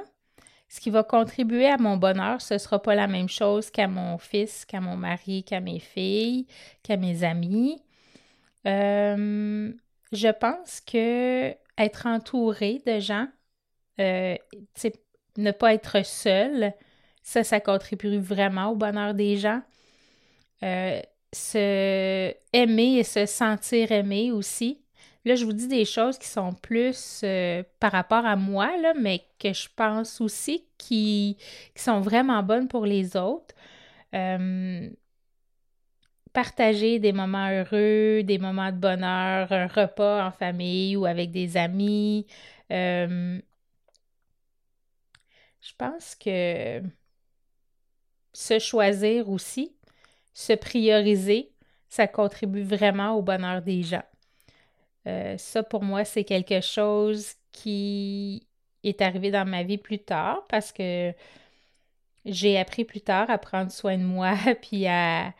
ce 0.72 0.80
qui 0.80 0.90
va 0.90 1.04
contribuer 1.04 1.68
à 1.68 1.78
mon 1.78 1.98
bonheur, 1.98 2.42
ce 2.42 2.54
ne 2.54 2.58
sera 2.58 2.82
pas 2.82 2.96
la 2.96 3.08
même 3.08 3.28
chose 3.28 3.70
qu'à 3.70 3.90
mon 3.90 4.18
fils, 4.18 4.64
qu'à 4.64 4.80
mon 4.80 4.96
mari, 4.96 5.44
qu'à 5.44 5.60
mes 5.60 5.80
filles, 5.80 6.48
qu'à 6.82 6.96
mes 6.96 7.26
amis. 7.26 7.84
Euh, 8.66 9.74
je 10.14 10.28
pense 10.30 10.80
que 10.80 11.54
être 11.78 12.06
entouré 12.06 12.82
de 12.88 13.00
gens, 13.00 13.28
euh, 14.00 14.38
ne 15.36 15.52
pas 15.52 15.74
être 15.74 16.06
seul, 16.06 16.74
ça, 17.22 17.44
ça 17.44 17.60
contribue 17.60 18.20
vraiment 18.20 18.68
au 18.70 18.76
bonheur 18.76 19.14
des 19.14 19.36
gens. 19.36 19.62
Euh, 20.64 21.02
se 21.34 22.34
aimer 22.54 23.00
et 23.00 23.04
se 23.04 23.26
sentir 23.26 23.92
aimé 23.92 24.32
aussi. 24.32 24.81
Là, 25.26 25.36
je 25.36 25.46
vous 25.46 25.54
dis 25.54 25.68
des 25.68 25.86
choses 25.86 26.18
qui 26.18 26.28
sont 26.28 26.52
plus 26.54 27.22
euh, 27.24 27.64
par 27.80 27.92
rapport 27.92 28.26
à 28.26 28.36
moi, 28.36 28.72
mais 29.00 29.24
que 29.40 29.54
je 29.54 29.68
pense 29.76 30.20
aussi 30.20 30.66
qui, 30.78 31.38
sont 31.76 32.02
vraiment 32.02 32.42
bonnes 32.44 32.68
pour 32.68 32.86
les 32.86 33.16
autres. 33.16 33.54
Euh, 34.16 34.90
partager 36.34 37.00
des 37.00 37.14
moments 37.14 37.50
heureux, 37.50 38.24
des 38.24 38.40
moments 38.40 38.72
de 38.72 38.78
bonheur, 38.78 39.52
un 39.52 39.68
repas 39.68 40.28
en 40.28 40.32
famille 40.32 40.96
ou 40.98 41.06
avec 41.06 41.32
des 41.32 41.58
amis. 41.58 42.26
Euh, 42.72 43.40
je 45.62 45.72
pense 45.78 46.16
que 46.16 46.82
se 48.34 48.60
choisir 48.60 49.30
aussi, 49.30 49.76
se 50.34 50.54
prioriser, 50.54 51.52
ça 51.90 52.08
contribue 52.08 52.64
vraiment 52.64 53.14
au 53.16 53.22
bonheur 53.22 53.62
des 53.62 53.84
gens. 53.84 54.04
Euh, 55.08 55.38
ça, 55.38 55.64
pour 55.64 55.84
moi, 55.84 56.06
c'est 56.06 56.24
quelque 56.24 56.62
chose 56.62 57.34
qui 57.52 58.48
est 58.84 59.02
arrivé 59.02 59.32
dans 59.32 59.46
ma 59.48 59.64
vie 59.64 59.78
plus 59.78 60.00
tard 60.00 60.46
parce 60.48 60.72
que 60.72 61.14
j'ai 62.26 62.58
appris 62.58 62.86
plus 62.86 63.02
tard 63.02 63.30
à 63.30 63.38
prendre 63.38 63.72
soin 63.72 63.98
de 63.98 64.04
moi 64.04 64.36
puis 64.62 64.88
à, 64.88 65.34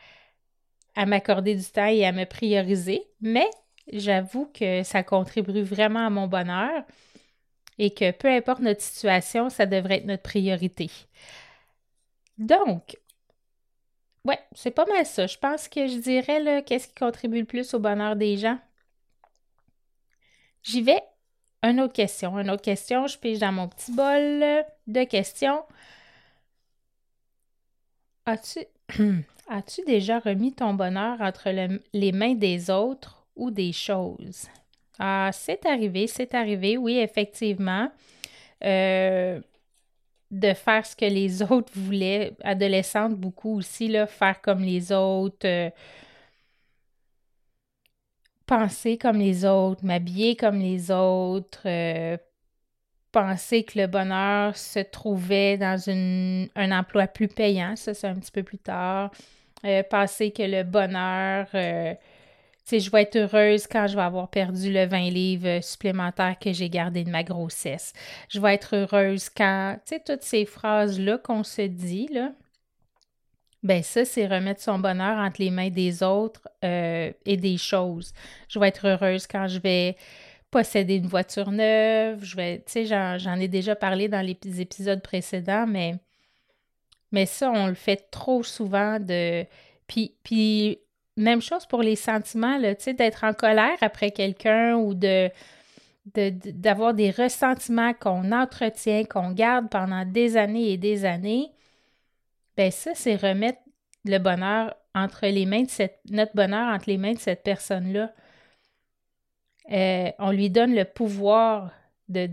à 0.94 1.06
m'accorder 1.06 1.54
du 1.54 1.64
temps 1.64 1.86
et 1.86 2.04
à 2.06 2.12
me 2.12 2.24
prioriser. 2.24 3.02
Mais 3.20 3.48
j'avoue 3.92 4.46
que 4.52 4.82
ça 4.82 5.02
contribue 5.02 5.62
vraiment 5.62 6.06
à 6.06 6.10
mon 6.10 6.26
bonheur 6.28 6.84
et 7.78 7.92
que 7.92 8.10
peu 8.12 8.28
importe 8.28 8.60
notre 8.60 8.82
situation, 8.82 9.50
ça 9.50 9.66
devrait 9.66 9.98
être 9.98 10.06
notre 10.06 10.22
priorité. 10.22 10.90
Donc, 12.38 12.96
ouais, 14.24 14.38
c'est 14.54 14.70
pas 14.72 14.86
mal 14.86 15.06
ça. 15.06 15.26
Je 15.26 15.38
pense 15.38 15.68
que 15.68 15.86
je 15.86 15.98
dirais, 15.98 16.64
qu'est-ce 16.64 16.88
qui 16.88 16.94
contribue 16.94 17.40
le 17.40 17.46
plus 17.46 17.74
au 17.74 17.78
bonheur 17.78 18.16
des 18.16 18.36
gens? 18.36 18.58
J'y 20.62 20.82
vais. 20.82 21.02
Une 21.62 21.80
autre 21.80 21.92
question. 21.92 22.38
Une 22.38 22.50
autre 22.50 22.62
question. 22.62 23.06
Je 23.06 23.18
pige 23.18 23.38
dans 23.38 23.52
mon 23.52 23.68
petit 23.68 23.92
bol 23.92 24.64
de 24.86 25.04
questions. 25.04 25.62
As-tu 28.26 28.60
as 29.48 29.80
déjà 29.86 30.18
remis 30.18 30.52
ton 30.52 30.74
bonheur 30.74 31.20
entre 31.20 31.50
les 31.92 32.12
mains 32.12 32.34
des 32.34 32.70
autres 32.70 33.26
ou 33.36 33.50
des 33.50 33.72
choses? 33.72 34.48
Ah, 34.98 35.30
c'est 35.32 35.66
arrivé, 35.66 36.06
c'est 36.06 36.34
arrivé, 36.34 36.76
oui, 36.76 36.98
effectivement. 36.98 37.90
Euh, 38.64 39.40
de 40.30 40.54
faire 40.54 40.86
ce 40.86 40.96
que 40.96 41.04
les 41.04 41.42
autres 41.50 41.72
voulaient, 41.74 42.34
adolescente 42.42 43.14
beaucoup 43.14 43.58
aussi, 43.58 43.88
là, 43.88 44.06
faire 44.06 44.40
comme 44.40 44.60
les 44.62 44.92
autres, 44.92 45.46
euh, 45.46 45.70
penser 48.46 48.98
comme 48.98 49.18
les 49.18 49.44
autres, 49.44 49.84
m'habiller 49.84 50.36
comme 50.36 50.58
les 50.58 50.90
autres, 50.90 51.62
euh, 51.66 52.16
penser 53.12 53.62
que 53.64 53.78
le 53.78 53.86
bonheur 53.86 54.56
se 54.56 54.80
trouvait 54.80 55.58
dans 55.58 55.78
un 55.88 56.72
emploi 56.72 57.06
plus 57.06 57.28
payant, 57.28 57.76
ça 57.76 57.94
c'est 57.94 58.06
un 58.06 58.14
petit 58.14 58.30
peu 58.30 58.42
plus 58.42 58.58
tard, 58.58 59.10
euh, 59.64 59.82
penser 59.82 60.30
que 60.30 60.42
le 60.42 60.64
bonheur, 60.64 61.46
euh, 61.54 61.94
tu 61.94 62.00
sais, 62.64 62.80
je 62.80 62.90
vais 62.90 63.02
être 63.02 63.16
heureuse 63.16 63.66
quand 63.66 63.86
je 63.86 63.96
vais 63.96 64.02
avoir 64.02 64.28
perdu 64.28 64.72
le 64.72 64.86
20 64.86 65.10
livres 65.10 65.62
supplémentaires 65.62 66.38
que 66.38 66.52
j'ai 66.52 66.70
gardé 66.70 67.04
de 67.04 67.10
ma 67.10 67.24
grossesse. 67.24 67.92
Je 68.28 68.40
vais 68.40 68.54
être 68.54 68.76
heureuse 68.76 69.28
quand, 69.28 69.76
tu 69.84 69.96
sais, 69.96 70.02
toutes 70.04 70.22
ces 70.22 70.44
phrases-là 70.46 71.18
qu'on 71.18 71.42
se 71.42 71.62
dit, 71.62 72.08
là, 72.12 72.32
ben 73.62 73.82
ça, 73.82 74.04
c'est 74.04 74.26
remettre 74.26 74.60
son 74.60 74.78
bonheur 74.78 75.18
entre 75.18 75.40
les 75.40 75.50
mains 75.50 75.70
des 75.70 76.02
autres 76.02 76.48
euh, 76.64 77.12
et 77.24 77.36
des 77.36 77.56
choses. 77.56 78.12
Je 78.48 78.58
vais 78.58 78.68
être 78.68 78.88
heureuse 78.88 79.26
quand 79.26 79.46
je 79.46 79.60
vais 79.60 79.96
posséder 80.50 80.96
une 80.96 81.06
voiture 81.06 81.52
neuve. 81.52 82.24
Je 82.24 82.36
vais, 82.36 82.58
tu 82.58 82.84
sais, 82.86 83.18
j'en 83.18 83.38
ai 83.38 83.48
déjà 83.48 83.76
parlé 83.76 84.08
dans 84.08 84.20
les 84.20 84.60
épisodes 84.60 85.00
précédents, 85.00 85.66
mais, 85.66 85.94
mais 87.12 87.26
ça, 87.26 87.50
on 87.50 87.68
le 87.68 87.74
fait 87.74 88.10
trop 88.10 88.42
souvent 88.42 88.98
de. 88.98 89.44
Puis, 89.86 90.14
puis 90.24 90.78
même 91.16 91.40
chose 91.40 91.66
pour 91.66 91.82
les 91.82 91.96
sentiments, 91.96 92.58
tu 92.60 92.74
sais, 92.78 92.94
d'être 92.94 93.22
en 93.24 93.32
colère 93.32 93.76
après 93.80 94.10
quelqu'un 94.10 94.74
ou 94.74 94.94
de 94.94 95.30
d'avoir 96.04 96.94
des 96.94 97.12
ressentiments 97.12 97.94
qu'on 97.94 98.32
entretient, 98.32 99.04
qu'on 99.04 99.30
garde 99.30 99.68
pendant 99.70 100.04
des 100.04 100.36
années 100.36 100.72
et 100.72 100.76
des 100.76 101.04
années 101.04 101.52
ben 102.62 102.70
ça, 102.70 102.92
c'est 102.94 103.16
remettre 103.16 103.58
le 104.04 104.18
bonheur 104.18 104.76
entre 104.94 105.26
les 105.26 105.46
mains 105.46 105.62
de 105.62 105.70
cette, 105.70 105.98
notre 106.08 106.32
bonheur 106.36 106.72
entre 106.72 106.88
les 106.88 106.96
mains 106.96 107.14
de 107.14 107.18
cette 107.18 107.42
personne-là. 107.42 108.12
Euh, 109.72 110.10
on 110.20 110.30
lui 110.30 110.48
donne 110.48 110.72
le 110.72 110.84
pouvoir 110.84 111.72
de, 112.08 112.26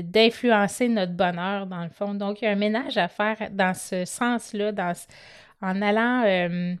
d'influencer 0.00 0.88
notre 0.88 1.12
bonheur, 1.12 1.66
dans 1.66 1.84
le 1.84 1.90
fond. 1.90 2.14
Donc, 2.14 2.42
il 2.42 2.46
y 2.46 2.48
a 2.48 2.50
un 2.50 2.56
ménage 2.56 2.96
à 2.96 3.06
faire 3.06 3.48
dans 3.52 3.74
ce 3.74 4.04
sens-là, 4.04 4.72
en 5.62 5.82
allant 5.82 6.24
euh, 6.24 6.74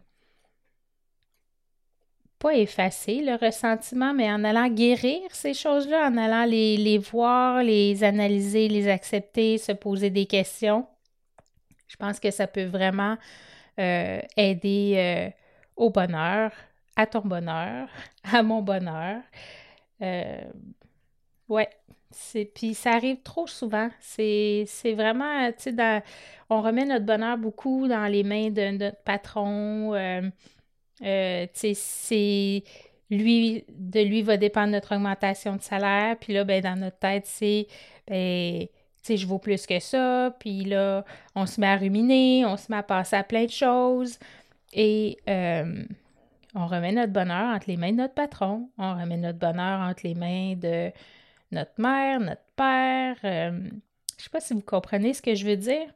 pas 2.40 2.54
effacer 2.54 3.20
le 3.20 3.36
ressentiment, 3.36 4.14
mais 4.14 4.32
en 4.32 4.42
allant 4.42 4.68
guérir 4.68 5.22
ces 5.30 5.54
choses-là, 5.54 6.08
en 6.08 6.16
allant 6.16 6.44
les 6.44 6.98
voir, 6.98 7.62
les 7.62 8.02
analyser, 8.02 8.66
les 8.66 8.88
accepter, 8.88 9.58
se 9.58 9.72
poser 9.72 10.10
des 10.10 10.26
questions. 10.26 10.88
Je 11.88 11.96
pense 11.96 12.20
que 12.20 12.30
ça 12.30 12.46
peut 12.46 12.64
vraiment 12.64 13.16
euh, 13.78 14.20
aider 14.36 14.94
euh, 14.96 15.30
au 15.76 15.90
bonheur, 15.90 16.50
à 16.96 17.06
ton 17.06 17.20
bonheur, 17.20 17.88
à 18.24 18.42
mon 18.42 18.62
bonheur. 18.62 19.20
Euh, 20.02 20.40
ouais. 21.48 21.68
Puis 22.54 22.74
ça 22.74 22.92
arrive 22.92 23.20
trop 23.22 23.46
souvent. 23.46 23.90
C'est 24.00 24.64
vraiment, 24.94 25.52
tu 25.52 25.74
sais, 25.74 26.02
on 26.48 26.62
remet 26.62 26.86
notre 26.86 27.04
bonheur 27.04 27.36
beaucoup 27.36 27.88
dans 27.88 28.06
les 28.06 28.22
mains 28.22 28.48
de 28.50 28.70
notre 28.78 29.02
patron. 29.02 29.92
tu 31.00 31.74
sais, 31.74 32.64
lui, 33.10 33.64
de 33.68 34.00
lui 34.00 34.22
va 34.22 34.36
dépendre 34.36 34.72
notre 34.72 34.94
augmentation 34.94 35.56
de 35.56 35.62
salaire. 35.62 36.16
Puis 36.18 36.32
là, 36.32 36.44
ben, 36.44 36.62
dans 36.62 36.76
notre 36.76 36.98
tête, 36.98 37.26
c'est 37.26 37.66
ben, 38.08 38.66
sais, 39.06 39.16
je 39.16 39.26
vaux 39.26 39.38
plus 39.38 39.66
que 39.66 39.78
ça, 39.80 40.34
puis 40.38 40.64
là, 40.64 41.04
on 41.34 41.46
se 41.46 41.60
met 41.60 41.66
à 41.66 41.76
ruminer, 41.76 42.44
on 42.46 42.56
se 42.56 42.70
met 42.70 42.78
à 42.78 42.82
passer 42.82 43.16
à 43.16 43.24
plein 43.24 43.44
de 43.44 43.50
choses, 43.50 44.18
et 44.72 45.18
euh, 45.28 45.84
on 46.54 46.66
remet 46.66 46.92
notre 46.92 47.12
bonheur 47.12 47.54
entre 47.54 47.68
les 47.68 47.76
mains 47.76 47.92
de 47.92 47.96
notre 47.96 48.14
patron, 48.14 48.70
on 48.78 48.94
remet 48.94 49.16
notre 49.16 49.38
bonheur 49.38 49.80
entre 49.80 50.02
les 50.04 50.14
mains 50.14 50.54
de 50.54 50.92
notre 51.52 51.80
mère, 51.80 52.20
notre 52.20 52.44
père. 52.56 53.16
Euh, 53.24 53.70
je 54.18 54.24
sais 54.24 54.30
pas 54.30 54.40
si 54.40 54.54
vous 54.54 54.60
comprenez 54.60 55.14
ce 55.14 55.22
que 55.22 55.34
je 55.34 55.46
veux 55.46 55.56
dire. 55.56 55.86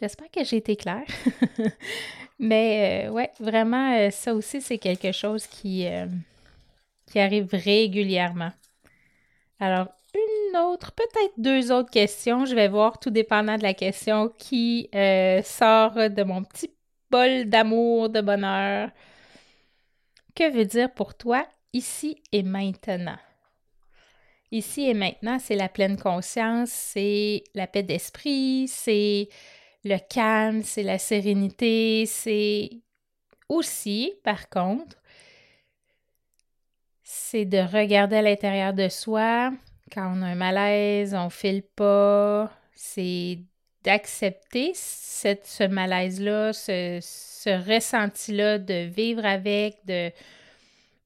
J'espère 0.00 0.30
que 0.30 0.44
j'ai 0.44 0.56
été 0.56 0.76
claire. 0.76 1.06
Mais 2.38 3.06
euh, 3.06 3.10
ouais, 3.10 3.30
vraiment, 3.38 4.10
ça 4.10 4.34
aussi, 4.34 4.60
c'est 4.60 4.78
quelque 4.78 5.12
chose 5.12 5.46
qui, 5.46 5.86
qui 7.06 7.18
arrive 7.20 7.48
régulièrement. 7.52 8.52
Alors, 9.60 9.88
autre, 10.56 10.92
peut-être 10.92 11.32
deux 11.38 11.72
autres 11.72 11.90
questions. 11.90 12.44
Je 12.44 12.54
vais 12.54 12.68
voir, 12.68 12.98
tout 12.98 13.10
dépendant 13.10 13.56
de 13.56 13.62
la 13.62 13.74
question, 13.74 14.32
qui 14.38 14.88
euh, 14.94 15.42
sort 15.42 15.94
de 15.94 16.22
mon 16.22 16.44
petit 16.44 16.70
bol 17.10 17.44
d'amour, 17.46 18.08
de 18.08 18.20
bonheur. 18.20 18.90
Que 20.34 20.50
veut 20.50 20.64
dire 20.64 20.92
pour 20.92 21.14
toi 21.14 21.46
ici 21.72 22.22
et 22.32 22.42
maintenant? 22.42 23.18
Ici 24.50 24.88
et 24.88 24.94
maintenant, 24.94 25.38
c'est 25.38 25.56
la 25.56 25.68
pleine 25.68 25.96
conscience, 25.96 26.70
c'est 26.70 27.42
la 27.54 27.66
paix 27.66 27.82
d'esprit, 27.82 28.66
c'est 28.68 29.28
le 29.84 29.96
calme, 29.98 30.62
c'est 30.62 30.82
la 30.82 30.98
sérénité, 30.98 32.04
c'est 32.06 32.70
aussi, 33.48 34.12
par 34.22 34.48
contre, 34.48 34.96
c'est 37.02 37.44
de 37.44 37.58
regarder 37.58 38.16
à 38.16 38.22
l'intérieur 38.22 38.74
de 38.74 38.88
soi, 38.88 39.52
quand 39.92 40.14
on 40.16 40.22
a 40.22 40.26
un 40.26 40.34
malaise, 40.34 41.14
on 41.14 41.28
file 41.30 41.62
pas, 41.62 42.50
c'est 42.74 43.40
d'accepter 43.84 44.72
ce 44.74 45.66
malaise-là, 45.66 46.52
ce, 46.52 47.68
ressenti-là, 47.68 48.58
de 48.58 48.86
vivre 48.86 49.24
avec, 49.24 49.84
de, 49.84 50.10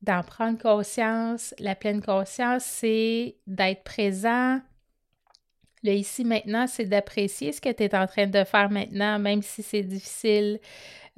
d'en 0.02 0.22
prendre 0.22 0.58
conscience. 0.58 1.54
La 1.58 1.74
pleine 1.74 2.02
conscience, 2.02 2.64
c'est 2.64 3.36
d'être 3.46 3.82
présent. 3.82 4.60
Le 5.82 5.92
ici 5.92 6.24
maintenant, 6.24 6.66
c'est 6.66 6.84
d'apprécier 6.84 7.52
ce 7.52 7.60
que 7.60 7.72
tu 7.72 7.84
es 7.84 7.94
en 7.94 8.06
train 8.06 8.26
de 8.26 8.44
faire 8.44 8.70
maintenant, 8.70 9.18
même 9.18 9.42
si 9.42 9.62
c'est 9.62 9.82
difficile. 9.82 10.60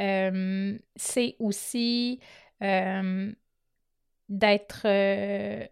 Euh, 0.00 0.78
c'est 0.94 1.36
aussi 1.38 2.20
euh, 2.62 3.32
d'être 4.28 4.82
euh, 4.84 5.66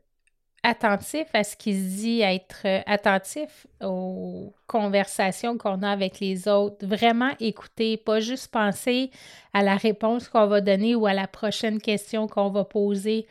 attentif 0.66 1.28
à 1.32 1.44
ce 1.44 1.54
qui 1.54 1.74
se 1.74 1.96
dit, 1.96 2.20
être 2.22 2.62
euh, 2.64 2.80
attentif 2.86 3.68
aux 3.80 4.52
conversations 4.66 5.56
qu'on 5.56 5.82
a 5.82 5.90
avec 5.90 6.18
les 6.18 6.48
autres, 6.48 6.84
vraiment 6.84 7.30
écouter, 7.38 7.96
pas 7.96 8.18
juste 8.18 8.48
penser 8.48 9.12
à 9.52 9.62
la 9.62 9.76
réponse 9.76 10.28
qu'on 10.28 10.48
va 10.48 10.60
donner 10.60 10.96
ou 10.96 11.06
à 11.06 11.14
la 11.14 11.28
prochaine 11.28 11.80
question 11.80 12.26
qu'on 12.26 12.50
va 12.50 12.64
poser. 12.64 13.28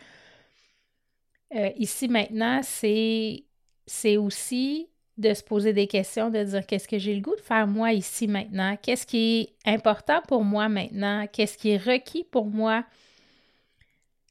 Euh, 1.54 1.72
ici 1.76 2.08
maintenant, 2.08 2.62
c'est, 2.64 3.44
c'est 3.86 4.16
aussi 4.16 4.88
de 5.18 5.34
se 5.34 5.44
poser 5.44 5.74
des 5.74 5.88
questions, 5.88 6.30
de 6.30 6.42
dire 6.42 6.66
qu'est-ce 6.66 6.88
que 6.88 6.98
j'ai 6.98 7.16
le 7.16 7.22
goût 7.22 7.36
de 7.36 7.42
faire 7.42 7.68
moi 7.68 7.92
ici 7.92 8.30
maintenant, 8.30 8.78
qu'est-ce 8.82 9.06
qui 9.06 9.42
est 9.66 9.70
important 9.74 10.22
pour 10.26 10.46
moi 10.46 10.70
maintenant, 10.70 11.28
qu'est-ce 11.28 11.58
qui 11.58 11.72
est 11.72 11.84
requis 11.84 12.24
pour 12.24 12.46
moi 12.46 12.86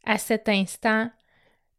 à 0.07 0.17
cet 0.17 0.49
instant? 0.49 1.11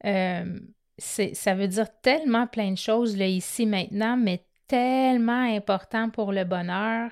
Euh, 0.06 0.60
ça 0.98 1.54
veut 1.54 1.68
dire 1.68 1.88
tellement 2.02 2.48
plein 2.48 2.72
de 2.72 2.78
choses 2.78 3.18
là, 3.18 3.28
ici 3.28 3.66
maintenant, 3.66 4.18
mais 4.18 4.46
tellement 4.68 5.44
important 5.56 6.10
pour 6.10 6.32
le 6.32 6.44
bonheur. 6.44 7.12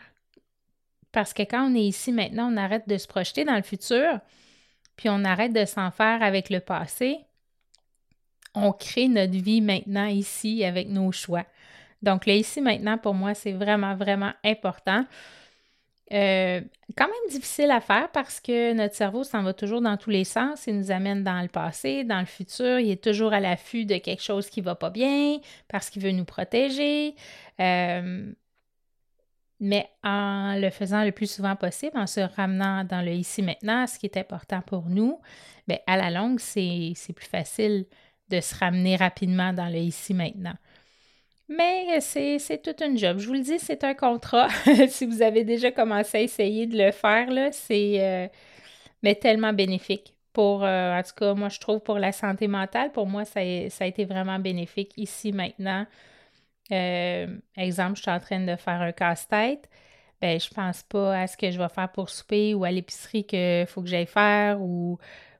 Parce 1.11 1.33
que 1.33 1.43
quand 1.43 1.69
on 1.69 1.75
est 1.75 1.85
ici 1.85 2.11
maintenant, 2.11 2.51
on 2.51 2.57
arrête 2.57 2.87
de 2.87 2.97
se 2.97 3.07
projeter 3.07 3.43
dans 3.43 3.55
le 3.55 3.61
futur, 3.61 4.19
puis 4.95 5.09
on 5.09 5.23
arrête 5.23 5.53
de 5.53 5.65
s'en 5.65 5.91
faire 5.91 6.23
avec 6.23 6.49
le 6.49 6.59
passé. 6.59 7.19
On 8.55 8.71
crée 8.71 9.07
notre 9.07 9.37
vie 9.37 9.61
maintenant 9.61 10.05
ici 10.05 10.63
avec 10.63 10.87
nos 10.87 11.11
choix. 11.11 11.45
Donc, 12.01 12.25
là, 12.25 12.35
ici 12.35 12.61
maintenant, 12.61 12.97
pour 12.97 13.13
moi, 13.13 13.33
c'est 13.33 13.53
vraiment, 13.53 13.95
vraiment 13.95 14.33
important. 14.43 15.05
Euh, 16.11 16.61
quand 16.97 17.07
même 17.07 17.31
difficile 17.31 17.71
à 17.71 17.79
faire 17.79 18.11
parce 18.11 18.39
que 18.39 18.73
notre 18.73 18.93
cerveau 18.93 19.23
s'en 19.23 19.41
va 19.41 19.53
toujours 19.53 19.81
dans 19.81 19.97
tous 19.97 20.09
les 20.09 20.25
sens. 20.25 20.67
Il 20.67 20.77
nous 20.77 20.91
amène 20.91 21.23
dans 21.23 21.41
le 21.41 21.47
passé, 21.47 22.03
dans 22.03 22.19
le 22.19 22.25
futur. 22.25 22.79
Il 22.79 22.91
est 22.91 23.03
toujours 23.03 23.33
à 23.33 23.39
l'affût 23.39 23.85
de 23.85 23.97
quelque 23.97 24.21
chose 24.21 24.49
qui 24.49 24.59
ne 24.59 24.65
va 24.65 24.75
pas 24.75 24.89
bien 24.89 25.39
parce 25.69 25.89
qu'il 25.89 26.03
veut 26.03 26.11
nous 26.11 26.25
protéger. 26.25 27.15
Euh, 27.59 28.31
mais 29.59 29.89
en 30.03 30.59
le 30.59 30.69
faisant 30.69 31.05
le 31.05 31.13
plus 31.13 31.31
souvent 31.31 31.55
possible, 31.55 31.97
en 31.97 32.05
se 32.05 32.19
ramenant 32.19 32.83
dans 32.83 33.01
le 33.01 33.11
ici 33.11 33.41
maintenant, 33.41 33.87
ce 33.87 33.97
qui 33.97 34.05
est 34.05 34.17
important 34.17 34.61
pour 34.61 34.89
nous, 34.89 35.21
bien, 35.67 35.77
à 35.87 35.95
la 35.95 36.11
longue, 36.11 36.39
c'est 36.39 36.93
plus 37.15 37.25
facile 37.25 37.85
de 38.29 38.41
se 38.41 38.55
ramener 38.55 38.97
rapidement 38.97 39.53
dans 39.53 39.67
le 39.67 39.77
ici 39.77 40.13
maintenant. 40.13 40.55
Mais 41.49 41.99
c'est, 42.01 42.61
toute 42.63 42.81
une 42.81 42.97
job. 42.97 43.19
Je 43.19 43.27
vous 43.27 43.33
le 43.33 43.41
dis, 43.41 43.59
c'est 43.59 43.83
un 43.83 43.93
contrat. 43.93 44.47
si 44.87 45.05
vous 45.05 45.21
avez 45.21 45.43
déjà 45.43 45.71
commencé 45.71 46.17
à 46.17 46.21
essayer 46.21 46.67
de 46.67 46.77
le 46.77 46.91
faire, 46.91 47.27
c'est 47.51 48.29
euh, 49.03 49.13
tellement 49.15 49.53
bénéfique. 49.53 50.15
Pour, 50.31 50.63
euh, 50.63 50.97
en 50.97 51.03
tout 51.03 51.13
cas, 51.15 51.33
moi, 51.33 51.49
je 51.49 51.59
trouve 51.59 51.81
pour 51.81 51.99
la 51.99 52.11
santé 52.11 52.47
mentale, 52.47 52.91
pour 52.91 53.05
moi, 53.07 53.25
ça 53.25 53.41
a, 53.41 53.85
été 53.85 54.05
vraiment 54.05 54.39
bénéfique 54.39 54.93
ici 54.97 55.31
maintenant. 55.31 55.85
Euh, 56.71 57.27
exemple, 57.57 57.97
je 57.97 58.01
suis 58.03 58.11
en 58.11 58.19
train 58.19 58.39
de 58.39 58.55
faire 58.55 58.81
un 58.81 58.91
casse-tête. 58.91 59.69
Ben, 60.21 60.39
je 60.39 60.49
pense 60.49 60.83
pas 60.83 61.19
à 61.21 61.27
ce 61.27 61.37
que 61.37 61.51
je 61.51 61.59
vais 61.59 61.69
faire 61.69 61.91
pour 61.91 62.09
souper 62.09 62.53
ou 62.53 62.63
à 62.63 62.71
l'épicerie 62.71 63.25
qu'il 63.25 63.65
faut 63.67 63.81
que 63.81 63.89
j'aille 63.89 64.07
faire 64.07 64.61
ou, 64.61 64.97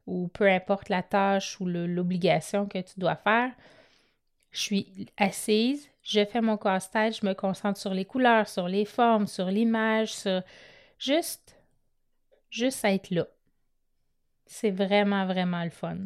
ou 0.07 0.27
peu 0.27 0.48
importe 0.50 0.89
la 0.89 1.01
tâche 1.01 1.60
ou 1.62 1.65
l'obligation 1.65 2.67
que 2.67 2.79
tu 2.79 3.00
dois 3.00 3.15
faire. 3.15 3.51
Je 4.51 4.60
suis 4.60 5.07
assise, 5.17 5.89
je 6.03 6.25
fais 6.25 6.41
mon 6.41 6.57
casse-tête, 6.57 7.17
je 7.19 7.25
me 7.25 7.33
concentre 7.33 7.79
sur 7.79 7.93
les 7.93 8.05
couleurs, 8.05 8.48
sur 8.48 8.67
les 8.67 8.86
formes, 8.86 9.27
sur 9.27 9.47
l'image, 9.47 10.13
sur 10.13 10.41
juste, 10.99 11.58
juste 12.49 12.84
être 12.86 13.10
là. 13.10 13.25
C'est 14.45 14.71
vraiment, 14.71 15.25
vraiment 15.25 15.63
le 15.63 15.69
fun. 15.69 15.97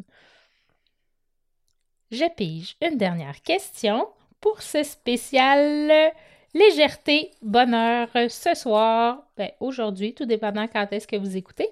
Je 2.10 2.24
pige 2.36 2.76
une 2.80 2.96
dernière 2.96 3.42
question 3.42 4.08
pour 4.40 4.62
ce 4.62 4.82
spécial 4.82 6.12
légèreté, 6.54 7.32
bonheur 7.42 8.08
ce 8.28 8.54
soir. 8.54 9.26
Ben, 9.36 9.50
aujourd'hui, 9.60 10.14
tout 10.14 10.24
dépendant 10.24 10.68
quand 10.68 10.86
est-ce 10.92 11.06
que 11.06 11.16
vous 11.16 11.36
écoutez. 11.36 11.68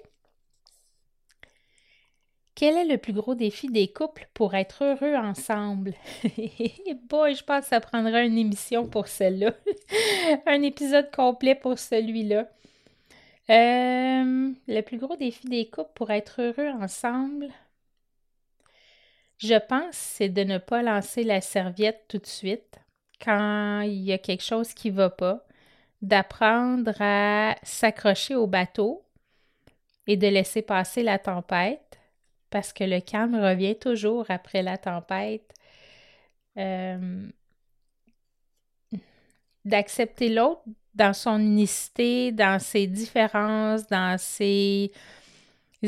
Quel 2.57 2.75
est 2.75 2.85
le 2.85 2.97
plus 2.97 3.13
gros 3.13 3.35
défi 3.35 3.67
des 3.67 3.87
couples 3.87 4.27
pour 4.33 4.55
être 4.55 4.83
heureux 4.83 5.13
ensemble? 5.13 5.93
Boy, 7.07 7.35
je 7.35 7.43
pense 7.43 7.65
que 7.65 7.67
ça 7.67 7.79
prendra 7.79 8.23
une 8.23 8.35
émission 8.35 8.87
pour 8.87 9.07
celle-là. 9.07 9.53
Un 10.47 10.63
épisode 10.63 11.11
complet 11.11 11.53
pour 11.53 11.77
celui-là. 11.77 12.49
Euh, 13.51 14.51
le 14.67 14.81
plus 14.81 14.97
gros 14.97 15.15
défi 15.15 15.47
des 15.47 15.69
couples 15.69 15.91
pour 15.93 16.09
être 16.09 16.41
heureux 16.41 16.69
ensemble, 16.81 17.49
je 19.37 19.59
pense, 19.69 19.93
c'est 19.93 20.29
de 20.29 20.43
ne 20.43 20.57
pas 20.57 20.81
lancer 20.81 21.23
la 21.23 21.41
serviette 21.41 22.05
tout 22.07 22.17
de 22.17 22.25
suite 22.25 22.79
quand 23.23 23.81
il 23.81 24.01
y 24.01 24.13
a 24.13 24.17
quelque 24.17 24.43
chose 24.43 24.73
qui 24.73 24.89
ne 24.89 24.95
va 24.95 25.11
pas, 25.11 25.45
d'apprendre 26.01 26.99
à 26.99 27.55
s'accrocher 27.61 28.33
au 28.33 28.47
bateau 28.47 29.05
et 30.07 30.17
de 30.17 30.27
laisser 30.27 30.63
passer 30.63 31.03
la 31.03 31.19
tempête 31.19 31.86
parce 32.49 32.73
que 32.73 32.83
le 32.83 32.99
calme 33.01 33.35
revient 33.35 33.75
toujours 33.75 34.25
après 34.29 34.63
la 34.63 34.77
tempête. 34.77 35.53
Euh, 36.57 37.27
d'accepter 39.65 40.29
l'autre 40.29 40.61
dans 40.95 41.13
son 41.13 41.39
unicité, 41.39 42.31
dans 42.31 42.59
ses 42.59 42.87
différences, 42.87 43.85
dans 43.87 44.17
ses 44.17 44.91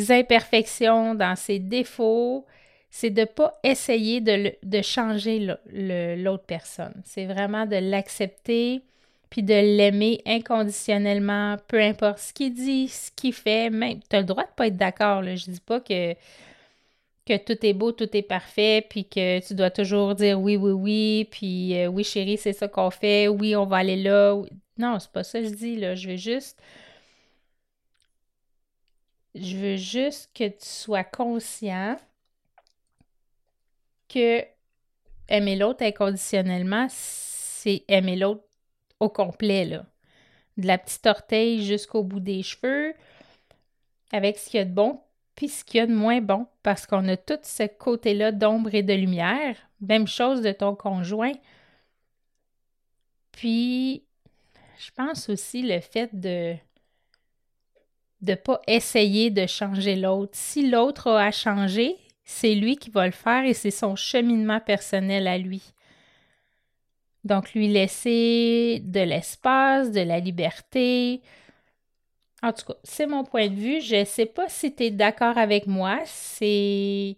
imperfections, 0.10 1.16
dans 1.16 1.36
ses 1.36 1.60
défauts, 1.60 2.46
c'est 2.92 3.10
de 3.10 3.22
ne 3.22 3.26
pas 3.26 3.54
essayer 3.64 4.22
de, 4.22 4.54
de 4.62 4.82
changer 4.82 5.56
l'autre 5.72 6.46
personne. 6.46 7.02
C'est 7.06 7.26
vraiment 7.26 7.66
de 7.66 7.78
l'accepter, 7.78 8.84
puis 9.30 9.44
de 9.44 9.54
l'aimer 9.54 10.22
inconditionnellement, 10.26 11.58
peu 11.68 11.80
importe 11.80 12.20
ce 12.20 12.34
qu'il 12.34 12.54
dit, 12.54 12.88
ce 12.88 13.12
qu'il 13.16 13.34
fait, 13.34 13.70
même. 13.70 14.00
Tu 14.10 14.16
as 14.16 14.20
le 14.20 14.26
droit 14.26 14.44
de 14.44 14.50
ne 14.50 14.56
pas 14.56 14.68
être 14.68 14.78
d'accord. 14.78 15.24
Je 15.24 15.52
dis 15.52 15.60
pas 15.60 15.80
que 15.80 16.16
que 17.30 17.38
tout 17.38 17.66
est 17.66 17.74
beau, 17.74 17.92
tout 17.92 18.10
est 18.18 18.24
parfait, 18.24 18.86
puis 18.90 19.08
que 19.08 19.46
tu 19.46 19.54
dois 19.56 19.70
toujours 19.72 20.16
dire 20.16 20.42
oui, 20.42 20.58
oui, 20.58 20.72
oui, 20.72 21.28
puis 21.32 21.78
euh, 21.78 21.88
oui, 21.88 22.04
chérie, 22.04 22.38
c'est 22.38 22.54
ça 22.54 22.68
qu'on 22.68 22.90
fait, 22.90 23.28
oui, 23.28 23.56
on 23.56 23.66
va 23.66 23.78
aller 23.78 23.98
là. 24.02 24.36
Non, 24.78 25.00
c'est 25.00 25.12
pas 25.12 25.24
ça 25.24 25.40
que 25.40 25.46
je 25.46 25.54
dis, 25.54 25.76
là. 25.78 25.96
Je 25.96 26.10
veux 26.10 26.16
juste. 26.16 26.60
Je 29.36 29.58
veux 29.58 29.76
juste 29.76 30.32
que 30.34 30.48
tu 30.48 30.66
sois 30.66 31.04
conscient 31.04 31.98
que 34.08 34.44
aimer 35.28 35.56
l'autre 35.56 35.84
inconditionnellement, 35.84 36.88
c'est 36.90 37.84
aimer 37.88 38.16
l'autre 38.16 38.44
au 39.00 39.10
complet, 39.10 39.66
là. 39.66 39.86
De 40.58 40.68
la 40.68 40.78
petite 40.80 41.06
orteille 41.06 41.64
jusqu'au 41.64 42.04
bout 42.04 42.20
des 42.20 42.44
cheveux, 42.44 42.94
avec 44.12 44.40
ce 44.40 44.50
qu'il 44.50 44.58
y 44.60 44.62
a 44.62 44.66
de 44.66 44.74
bon, 44.74 45.02
puis 45.40 45.48
ce 45.48 45.64
qu'il 45.64 45.78
y 45.78 45.82
a 45.82 45.88
de 45.88 45.94
moins 45.94 46.20
bon, 46.20 46.48
parce 46.64 46.86
qu'on 46.86 47.08
a 47.08 47.16
tout 47.16 47.40
ce 47.44 47.64
côté-là 47.64 48.34
d'ombre 48.34 48.76
et 48.76 48.84
de 48.84 48.92
lumière. 48.92 49.56
Même 49.80 50.06
chose 50.06 50.42
de 50.42 50.52
ton 50.52 50.76
conjoint. 50.76 51.32
Puis, 53.32 54.04
je 54.78 54.92
pense 54.94 55.30
aussi 55.30 55.62
le 55.62 55.80
fait 55.80 56.10
de 56.12 56.56
ne 58.22 58.36
pas 58.36 58.60
essayer 58.68 59.30
de 59.32 59.48
changer 59.48 59.96
l'autre. 59.96 60.34
Si 60.34 60.70
l'autre 60.70 61.08
a 61.08 61.28
à 61.28 61.32
changer, 61.32 61.96
c'est 62.26 62.54
lui 62.54 62.76
qui 62.76 62.90
va 62.90 63.06
le 63.06 63.14
faire 63.14 63.46
et 63.46 63.54
c'est 63.54 63.72
son 63.72 63.96
cheminement 63.96 64.60
personnel 64.60 65.26
à 65.26 65.38
lui. 65.38 65.64
Donc, 67.24 67.54
lui 67.54 67.70
laisser 67.70 68.82
de 68.84 69.00
l'espace, 69.00 69.94
de 69.94 70.02
la 70.02 70.20
liberté, 70.20 71.22
en 72.42 72.54
tout 72.54 72.66
cas, 72.66 72.76
c'est 72.84 73.08
mon 73.08 73.24
point 73.24 73.48
de 73.50 73.56
vue. 73.56 73.82
Je 73.82 73.98
ne 73.98 74.06
sais 74.06 74.26
pas 74.26 74.48
si 74.50 74.74
tu 74.74 74.84
es 74.84 74.92
d'accord 74.92 75.38
avec 75.38 75.68
moi. 75.68 76.00
C'est. 76.06 77.18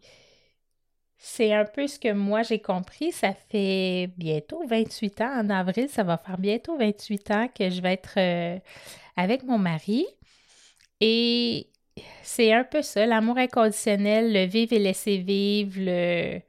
C'est 1.17 1.53
un 1.53 1.65
peu 1.65 1.87
ce 1.87 1.99
que 1.99 2.11
moi 2.13 2.41
j'ai 2.41 2.59
compris. 2.59 3.11
Ça 3.11 3.33
fait 3.33 4.09
bientôt 4.17 4.63
28 4.67 5.21
ans. 5.21 5.39
En 5.41 5.49
avril, 5.49 5.87
ça 5.89 6.03
va 6.03 6.17
faire 6.17 6.37
bientôt 6.37 6.77
28 6.77 7.31
ans 7.31 7.47
que 7.47 7.69
je 7.69 7.81
vais 7.81 7.93
être 7.93 8.15
euh, 8.17 8.59
avec 9.15 9.43
mon 9.43 9.59
mari. 9.59 10.05
Et 10.99 11.67
c'est 12.23 12.53
un 12.53 12.63
peu 12.63 12.81
ça, 12.81 13.05
l'amour 13.05 13.37
inconditionnel, 13.37 14.33
le 14.33 14.45
vivre 14.45 14.73
et 14.73 14.79
laisser 14.79 15.17
vivre, 15.19 15.75
le. 15.79 16.41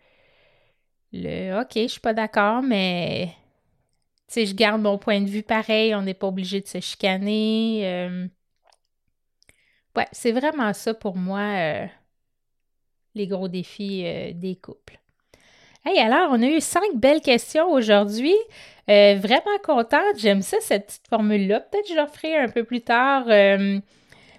Le 1.12 1.60
OK, 1.60 1.72
je 1.74 1.86
suis 1.88 2.00
pas 2.00 2.14
d'accord, 2.14 2.62
mais. 2.62 3.34
Tu 4.28 4.34
sais, 4.34 4.46
je 4.46 4.54
garde 4.54 4.80
mon 4.82 4.98
point 4.98 5.20
de 5.20 5.28
vue 5.28 5.42
pareil. 5.42 5.94
On 5.94 6.02
n'est 6.02 6.14
pas 6.14 6.28
obligé 6.28 6.60
de 6.60 6.68
se 6.68 6.80
chicaner. 6.80 7.82
Euh, 7.84 8.26
Ouais, 9.96 10.06
c'est 10.12 10.32
vraiment 10.32 10.72
ça 10.72 10.94
pour 10.94 11.16
moi. 11.16 11.40
Euh, 11.40 11.86
les 13.14 13.26
gros 13.26 13.48
défis 13.48 14.02
euh, 14.06 14.32
des 14.34 14.56
couples. 14.56 14.98
Hey, 15.84 15.98
alors, 15.98 16.28
on 16.30 16.42
a 16.42 16.46
eu 16.46 16.60
cinq 16.60 16.94
belles 16.94 17.20
questions 17.20 17.70
aujourd'hui. 17.70 18.34
Euh, 18.88 19.16
vraiment 19.16 19.58
contente. 19.62 20.16
J'aime 20.18 20.42
ça, 20.42 20.56
cette 20.60 20.86
petite 20.86 21.08
formule-là. 21.08 21.60
Peut-être 21.60 21.88
que 21.88 21.94
je 21.94 22.00
le 22.00 22.06
ferai 22.06 22.36
un 22.36 22.48
peu 22.48 22.64
plus 22.64 22.80
tard. 22.80 23.26
mais 23.26 23.82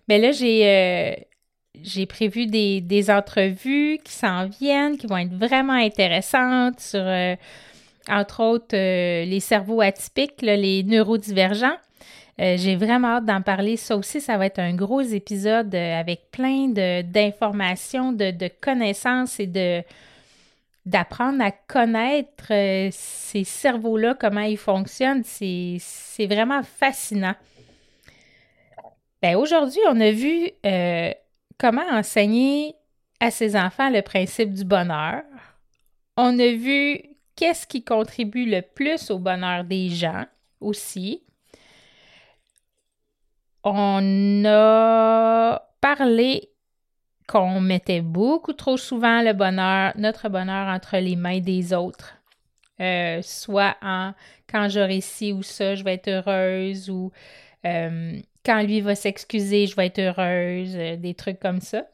là, 0.07 0.31
j'ai 0.31 2.05
prévu 2.07 2.47
des, 2.47 3.09
entrevues 3.09 3.99
qui 4.03 4.13
s'en 4.13 4.47
viennent, 4.47 4.97
qui 4.97 5.07
vont 5.07 5.17
être 5.17 5.33
vraiment 5.33 5.73
intéressantes 5.73 6.79
sur, 6.79 7.05
entre 8.09 8.43
autres, 8.43 8.75
les 8.75 9.39
cerveaux 9.39 9.81
atypiques, 9.81 10.41
les 10.41 10.83
neurodivergents. 10.83 11.77
Euh, 12.41 12.55
j'ai 12.57 12.75
vraiment 12.75 13.09
hâte 13.09 13.25
d'en 13.25 13.41
parler. 13.41 13.77
Ça 13.77 13.95
aussi, 13.95 14.19
ça 14.19 14.37
va 14.37 14.47
être 14.47 14.59
un 14.59 14.73
gros 14.73 15.01
épisode 15.01 15.73
euh, 15.75 15.99
avec 15.99 16.31
plein 16.31 16.67
d'informations, 16.67 18.11
de, 18.11 18.49
connaissances 18.59 19.39
et 19.39 19.47
d'apprendre 20.85 21.43
à 21.43 21.51
connaître 21.51 22.51
euh, 22.51 22.89
ces 22.91 23.43
cerveaux-là, 23.43 24.15
comment 24.19 24.41
ils 24.41 24.57
fonctionnent. 24.57 25.23
C'est 25.23 25.79
vraiment 26.27 26.63
fascinant. 26.63 27.35
Ben, 29.21 29.37
Aujourd'hui, 29.37 29.79
on 29.89 30.01
a 30.01 30.11
vu 30.11 30.49
comment 31.59 31.87
enseigner 31.91 32.75
à 33.19 33.31
ses 33.31 33.55
enfants 33.55 33.89
le 33.89 34.01
principe 34.01 34.53
du 34.53 34.65
bonheur. 34.65 35.21
On 36.17 36.37
a 36.39 36.51
vu 36.51 36.99
qu'est-ce 37.35 37.65
qui 37.65 37.83
contribue 37.83 38.45
le 38.45 38.61
plus 38.61 39.11
au 39.11 39.19
bonheur 39.19 39.63
des 39.63 39.89
gens 39.89 40.25
aussi 40.59 41.23
on 43.63 44.43
a 44.45 45.61
parlé 45.81 46.49
qu'on 47.27 47.61
mettait 47.61 48.01
beaucoup 48.01 48.53
trop 48.53 48.77
souvent 48.77 49.21
le 49.21 49.33
bonheur, 49.33 49.93
notre 49.95 50.29
bonheur 50.29 50.67
entre 50.67 50.97
les 50.97 51.15
mains 51.15 51.39
des 51.39 51.73
autres. 51.73 52.15
Euh, 52.81 53.21
soit 53.21 53.75
en 53.81 54.13
quand 54.49 54.67
j'aurai 54.69 55.01
ci 55.01 55.31
ou 55.31 55.41
ça, 55.41 55.75
je 55.75 55.83
vais 55.83 55.93
être 55.93 56.09
heureuse, 56.09 56.89
ou 56.89 57.11
euh, 57.65 58.19
quand 58.45 58.61
lui 58.61 58.81
va 58.81 58.95
s'excuser, 58.95 59.67
je 59.67 59.75
vais 59.75 59.87
être 59.87 59.99
heureuse, 59.99 60.75
euh, 60.75 60.95
des 60.97 61.13
trucs 61.13 61.39
comme 61.39 61.61
ça. 61.61 61.85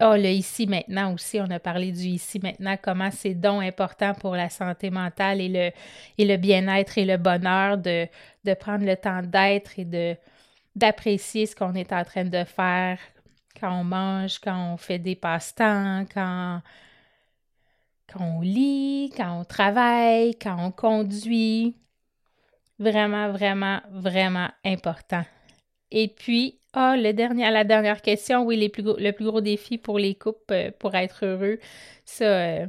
Oh, 0.00 0.14
le 0.16 0.28
ici 0.28 0.66
maintenant 0.66 1.12
aussi, 1.14 1.40
on 1.40 1.50
a 1.50 1.60
parlé 1.60 1.92
du 1.92 2.00
ici 2.08 2.40
maintenant, 2.42 2.76
comment 2.82 3.10
c'est 3.12 3.34
donc 3.34 3.62
important 3.62 4.12
pour 4.14 4.34
la 4.34 4.48
santé 4.50 4.90
mentale 4.90 5.40
et 5.40 5.48
le, 5.48 5.70
et 6.18 6.24
le 6.26 6.36
bien-être 6.36 6.98
et 6.98 7.04
le 7.04 7.16
bonheur 7.16 7.78
de, 7.78 8.08
de 8.44 8.54
prendre 8.54 8.84
le 8.84 8.96
temps 8.96 9.22
d'être 9.22 9.78
et 9.78 9.84
de 9.84 10.16
d'apprécier 10.74 11.46
ce 11.46 11.54
qu'on 11.54 11.74
est 11.74 11.92
en 11.92 12.04
train 12.04 12.24
de 12.24 12.42
faire 12.44 12.98
quand 13.60 13.80
on 13.80 13.84
mange, 13.84 14.38
quand 14.40 14.72
on 14.72 14.76
fait 14.76 14.98
des 14.98 15.14
passe-temps, 15.14 16.04
quand, 16.12 16.60
quand 18.12 18.20
on 18.20 18.40
lit, 18.40 19.12
quand 19.16 19.40
on 19.40 19.44
travaille, 19.44 20.34
quand 20.36 20.56
on 20.58 20.70
conduit. 20.70 21.76
Vraiment, 22.80 23.30
vraiment, 23.30 23.80
vraiment 23.92 24.48
important. 24.64 25.24
Et 25.92 26.08
puis, 26.08 26.58
ah, 26.76 26.96
le 26.96 27.12
dernier, 27.12 27.48
la 27.50 27.62
dernière 27.62 28.02
question, 28.02 28.44
oui, 28.44 28.68
plus 28.68 28.82
le 28.82 29.12
plus 29.12 29.24
gros 29.24 29.40
défi 29.40 29.78
pour 29.78 29.96
les 29.96 30.16
couples 30.16 30.52
euh, 30.52 30.70
pour 30.76 30.96
être 30.96 31.24
heureux, 31.24 31.60
ça, 32.04 32.24
euh, 32.24 32.66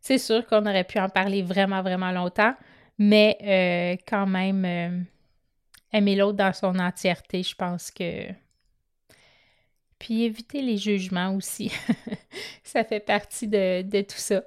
c'est 0.00 0.16
sûr 0.16 0.46
qu'on 0.46 0.64
aurait 0.64 0.84
pu 0.84 0.98
en 0.98 1.10
parler 1.10 1.42
vraiment, 1.42 1.82
vraiment 1.82 2.12
longtemps, 2.12 2.54
mais 2.98 3.36
euh, 3.42 4.02
quand 4.08 4.26
même, 4.26 5.06
aimer 5.92 6.16
l'autre 6.16 6.38
dans 6.38 6.52
son 6.54 6.78
entièreté, 6.78 7.42
je 7.42 7.54
pense 7.54 7.90
que... 7.90 8.26
Puis 9.98 10.24
éviter 10.24 10.62
les 10.62 10.78
jugements 10.78 11.34
aussi, 11.36 11.70
ça 12.64 12.84
fait 12.84 13.00
partie 13.00 13.46
de, 13.46 13.82
de 13.82 14.00
tout 14.00 14.16
ça. 14.16 14.42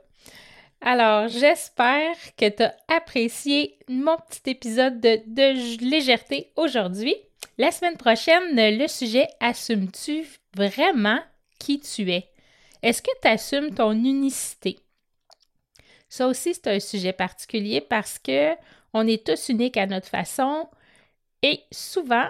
Alors, 0.81 1.29
j'espère 1.29 2.15
que 2.37 2.49
tu 2.49 2.63
as 2.63 2.75
apprécié 2.89 3.77
mon 3.87 4.17
petit 4.17 4.49
épisode 4.49 4.99
de, 4.99 5.21
de 5.27 5.87
légèreté 5.89 6.51
aujourd'hui. 6.57 7.15
La 7.57 7.71
semaine 7.71 7.95
prochaine, 7.95 8.53
le 8.53 8.87
sujet 8.89 9.29
Assumes-tu 9.39 10.25
vraiment 10.57 11.21
qui 11.57 11.79
tu 11.79 12.11
es? 12.11 12.29
Est-ce 12.83 13.01
que 13.01 13.11
tu 13.21 13.29
assumes 13.29 13.73
ton 13.73 13.93
unicité? 13.93 14.79
Ça 16.09 16.27
aussi, 16.27 16.53
c'est 16.53 16.67
un 16.67 16.81
sujet 16.81 17.13
particulier 17.13 17.79
parce 17.79 18.19
que 18.19 18.53
on 18.91 19.07
est 19.07 19.25
tous 19.25 19.47
uniques 19.47 19.77
à 19.77 19.87
notre 19.87 20.09
façon 20.09 20.67
et 21.43 21.61
souvent, 21.71 22.27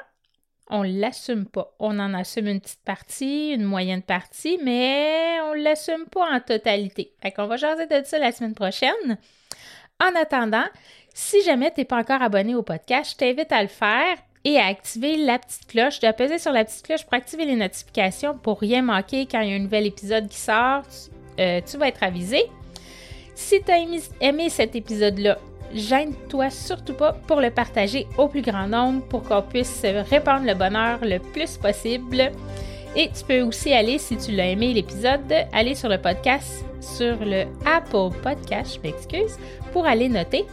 on 0.70 0.84
ne 0.84 1.00
l'assume 1.00 1.48
pas. 1.48 1.74
On 1.80 2.00
en 2.00 2.14
assume 2.14 2.46
une 2.46 2.62
petite 2.62 2.84
partie, 2.86 3.50
une 3.50 3.64
moyenne 3.64 4.04
partie, 4.04 4.60
mais 4.62 5.40
on 5.46 5.56
ne 5.56 5.64
l'assume 5.64 6.06
pas 6.06 6.36
en 6.36 6.40
totalité. 6.40 7.16
Fait 7.24 7.32
qu'on 7.32 7.48
va 7.48 7.58
jaser 7.58 7.88
de 7.88 8.04
ça 8.06 8.20
la 8.20 8.32
semaine 8.32 8.54
prochaine. 8.54 9.18
En 10.00 10.16
attendant, 10.22 10.66
si 11.16 11.42
jamais 11.42 11.72
tu 11.72 11.80
n'es 11.80 11.86
pas 11.86 11.98
encore 11.98 12.22
abonné 12.22 12.54
au 12.54 12.62
podcast, 12.62 13.14
je 13.14 13.18
t'invite 13.18 13.52
à 13.52 13.64
le 13.64 13.70
faire 13.70 14.18
et 14.46 14.60
à 14.60 14.68
activer 14.68 15.18
la 15.18 15.40
petite 15.40 15.68
cloche. 15.68 16.00
De 16.00 16.12
peser 16.12 16.38
sur 16.38 16.54
la 16.54 16.64
petite 16.64 16.86
cloche 16.86 17.04
pour 17.04 17.16
activer 17.16 17.46
les 17.46 17.56
notifications 17.56 18.38
pour 18.38 18.60
rien 18.60 18.84
manquer 18.84 19.28
quand 19.30 19.42
il 19.42 19.50
y 19.50 19.54
a 19.54 19.56
un 19.56 19.60
nouvel 19.60 19.88
épisode 19.88 20.30
qui 20.30 20.38
sort. 20.38 20.84
tu 21.36 21.42
euh, 21.42 21.62
vas 21.78 21.88
être 21.88 22.04
avisé. 22.04 22.44
Si 23.34 23.62
tu 23.62 23.72
as 23.72 23.80
aimé, 24.22 24.50
cet 24.50 24.76
épisode-là, 24.76 25.38
gêne-toi 25.74 26.50
surtout 26.52 26.94
pas 26.94 27.12
pour 27.12 27.42
le 27.42 27.50
partager 27.50 28.08
au 28.18 28.30
plus 28.30 28.42
grand 28.42 28.68
nombre 28.68 29.04
pour 29.08 29.24
qu'on 29.24 29.42
puisse 29.42 29.82
répandre 30.10 30.46
le 30.46 30.54
bonheur 30.54 31.00
le 31.02 31.20
plus 31.20 31.58
possible. 31.58 32.32
Et 32.96 33.10
tu 33.10 33.26
peux 33.28 33.42
aussi 33.42 33.74
aller, 33.74 33.98
si 33.98 34.16
tu 34.16 34.32
l'as 34.32 34.48
aimé 34.48 34.74
l'épisode, 34.74 35.34
aller 35.52 35.76
sur 35.76 35.90
le 35.90 35.98
podcast, 35.98 36.64
sur 36.80 37.18
le 37.26 37.44
Apple 37.66 38.16
Podcast, 38.24 38.76
je 38.78 38.88
m'excuse, 38.88 39.38
pour 39.74 39.86
aller 39.86 40.08
noter 40.08 40.46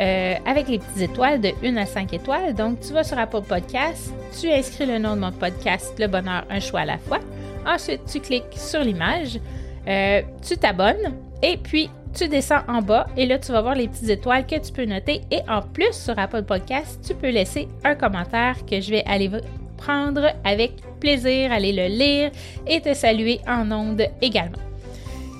euh, 0.00 0.34
avec 0.46 0.68
les 0.68 0.78
petites 0.78 1.10
étoiles 1.10 1.40
de 1.40 1.50
1 1.64 1.76
à 1.76 1.86
5 1.86 2.12
étoiles. 2.14 2.54
Donc, 2.54 2.80
tu 2.80 2.92
vas 2.92 3.04
sur 3.04 3.18
Apple 3.18 3.42
Podcast, 3.42 4.12
tu 4.40 4.50
inscris 4.50 4.86
le 4.86 4.98
nom 4.98 5.14
de 5.14 5.20
mon 5.20 5.32
podcast, 5.32 5.94
Le 5.98 6.06
Bonheur, 6.06 6.44
un 6.48 6.60
choix 6.60 6.80
à 6.80 6.84
la 6.86 6.98
fois. 6.98 7.18
Ensuite, 7.66 8.02
tu 8.10 8.20
cliques 8.20 8.56
sur 8.56 8.80
l'image, 8.80 9.38
euh, 9.86 10.22
tu 10.46 10.56
t'abonnes 10.56 11.14
et 11.42 11.56
puis 11.58 11.90
tu 12.14 12.28
descends 12.28 12.62
en 12.68 12.82
bas 12.82 13.06
et 13.16 13.26
là, 13.26 13.38
tu 13.38 13.52
vas 13.52 13.60
voir 13.60 13.74
les 13.74 13.88
petites 13.88 14.08
étoiles 14.08 14.46
que 14.46 14.58
tu 14.58 14.72
peux 14.72 14.84
noter. 14.84 15.20
Et 15.30 15.40
en 15.48 15.62
plus, 15.62 15.92
sur 15.92 16.18
Apple 16.18 16.42
Podcast, 16.42 17.00
tu 17.06 17.14
peux 17.14 17.30
laisser 17.30 17.68
un 17.84 17.94
commentaire 17.94 18.56
que 18.66 18.80
je 18.80 18.90
vais 18.90 19.04
aller 19.04 19.30
prendre 19.76 20.32
avec 20.44 20.72
plaisir, 20.98 21.52
aller 21.52 21.72
le 21.72 21.86
lire 21.86 22.30
et 22.66 22.80
te 22.80 22.94
saluer 22.94 23.40
en 23.46 23.70
ondes 23.70 24.06
également. 24.20 24.69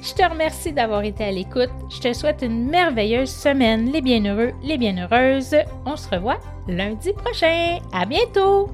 Je 0.03 0.15
te 0.15 0.23
remercie 0.23 0.73
d'avoir 0.73 1.05
été 1.05 1.25
à 1.25 1.31
l'écoute. 1.31 1.71
Je 1.91 2.01
te 2.01 2.13
souhaite 2.13 2.43
une 2.43 2.69
merveilleuse 2.69 3.31
semaine, 3.31 3.93
les 3.93 4.01
bienheureux, 4.01 4.53
les 4.63 4.79
bienheureuses. 4.79 5.57
On 5.85 5.97
se 5.97 6.09
revoit 6.09 6.41
lundi 6.69 7.13
prochain. 7.13 7.79
À 7.93 8.07
bientôt! 8.07 8.71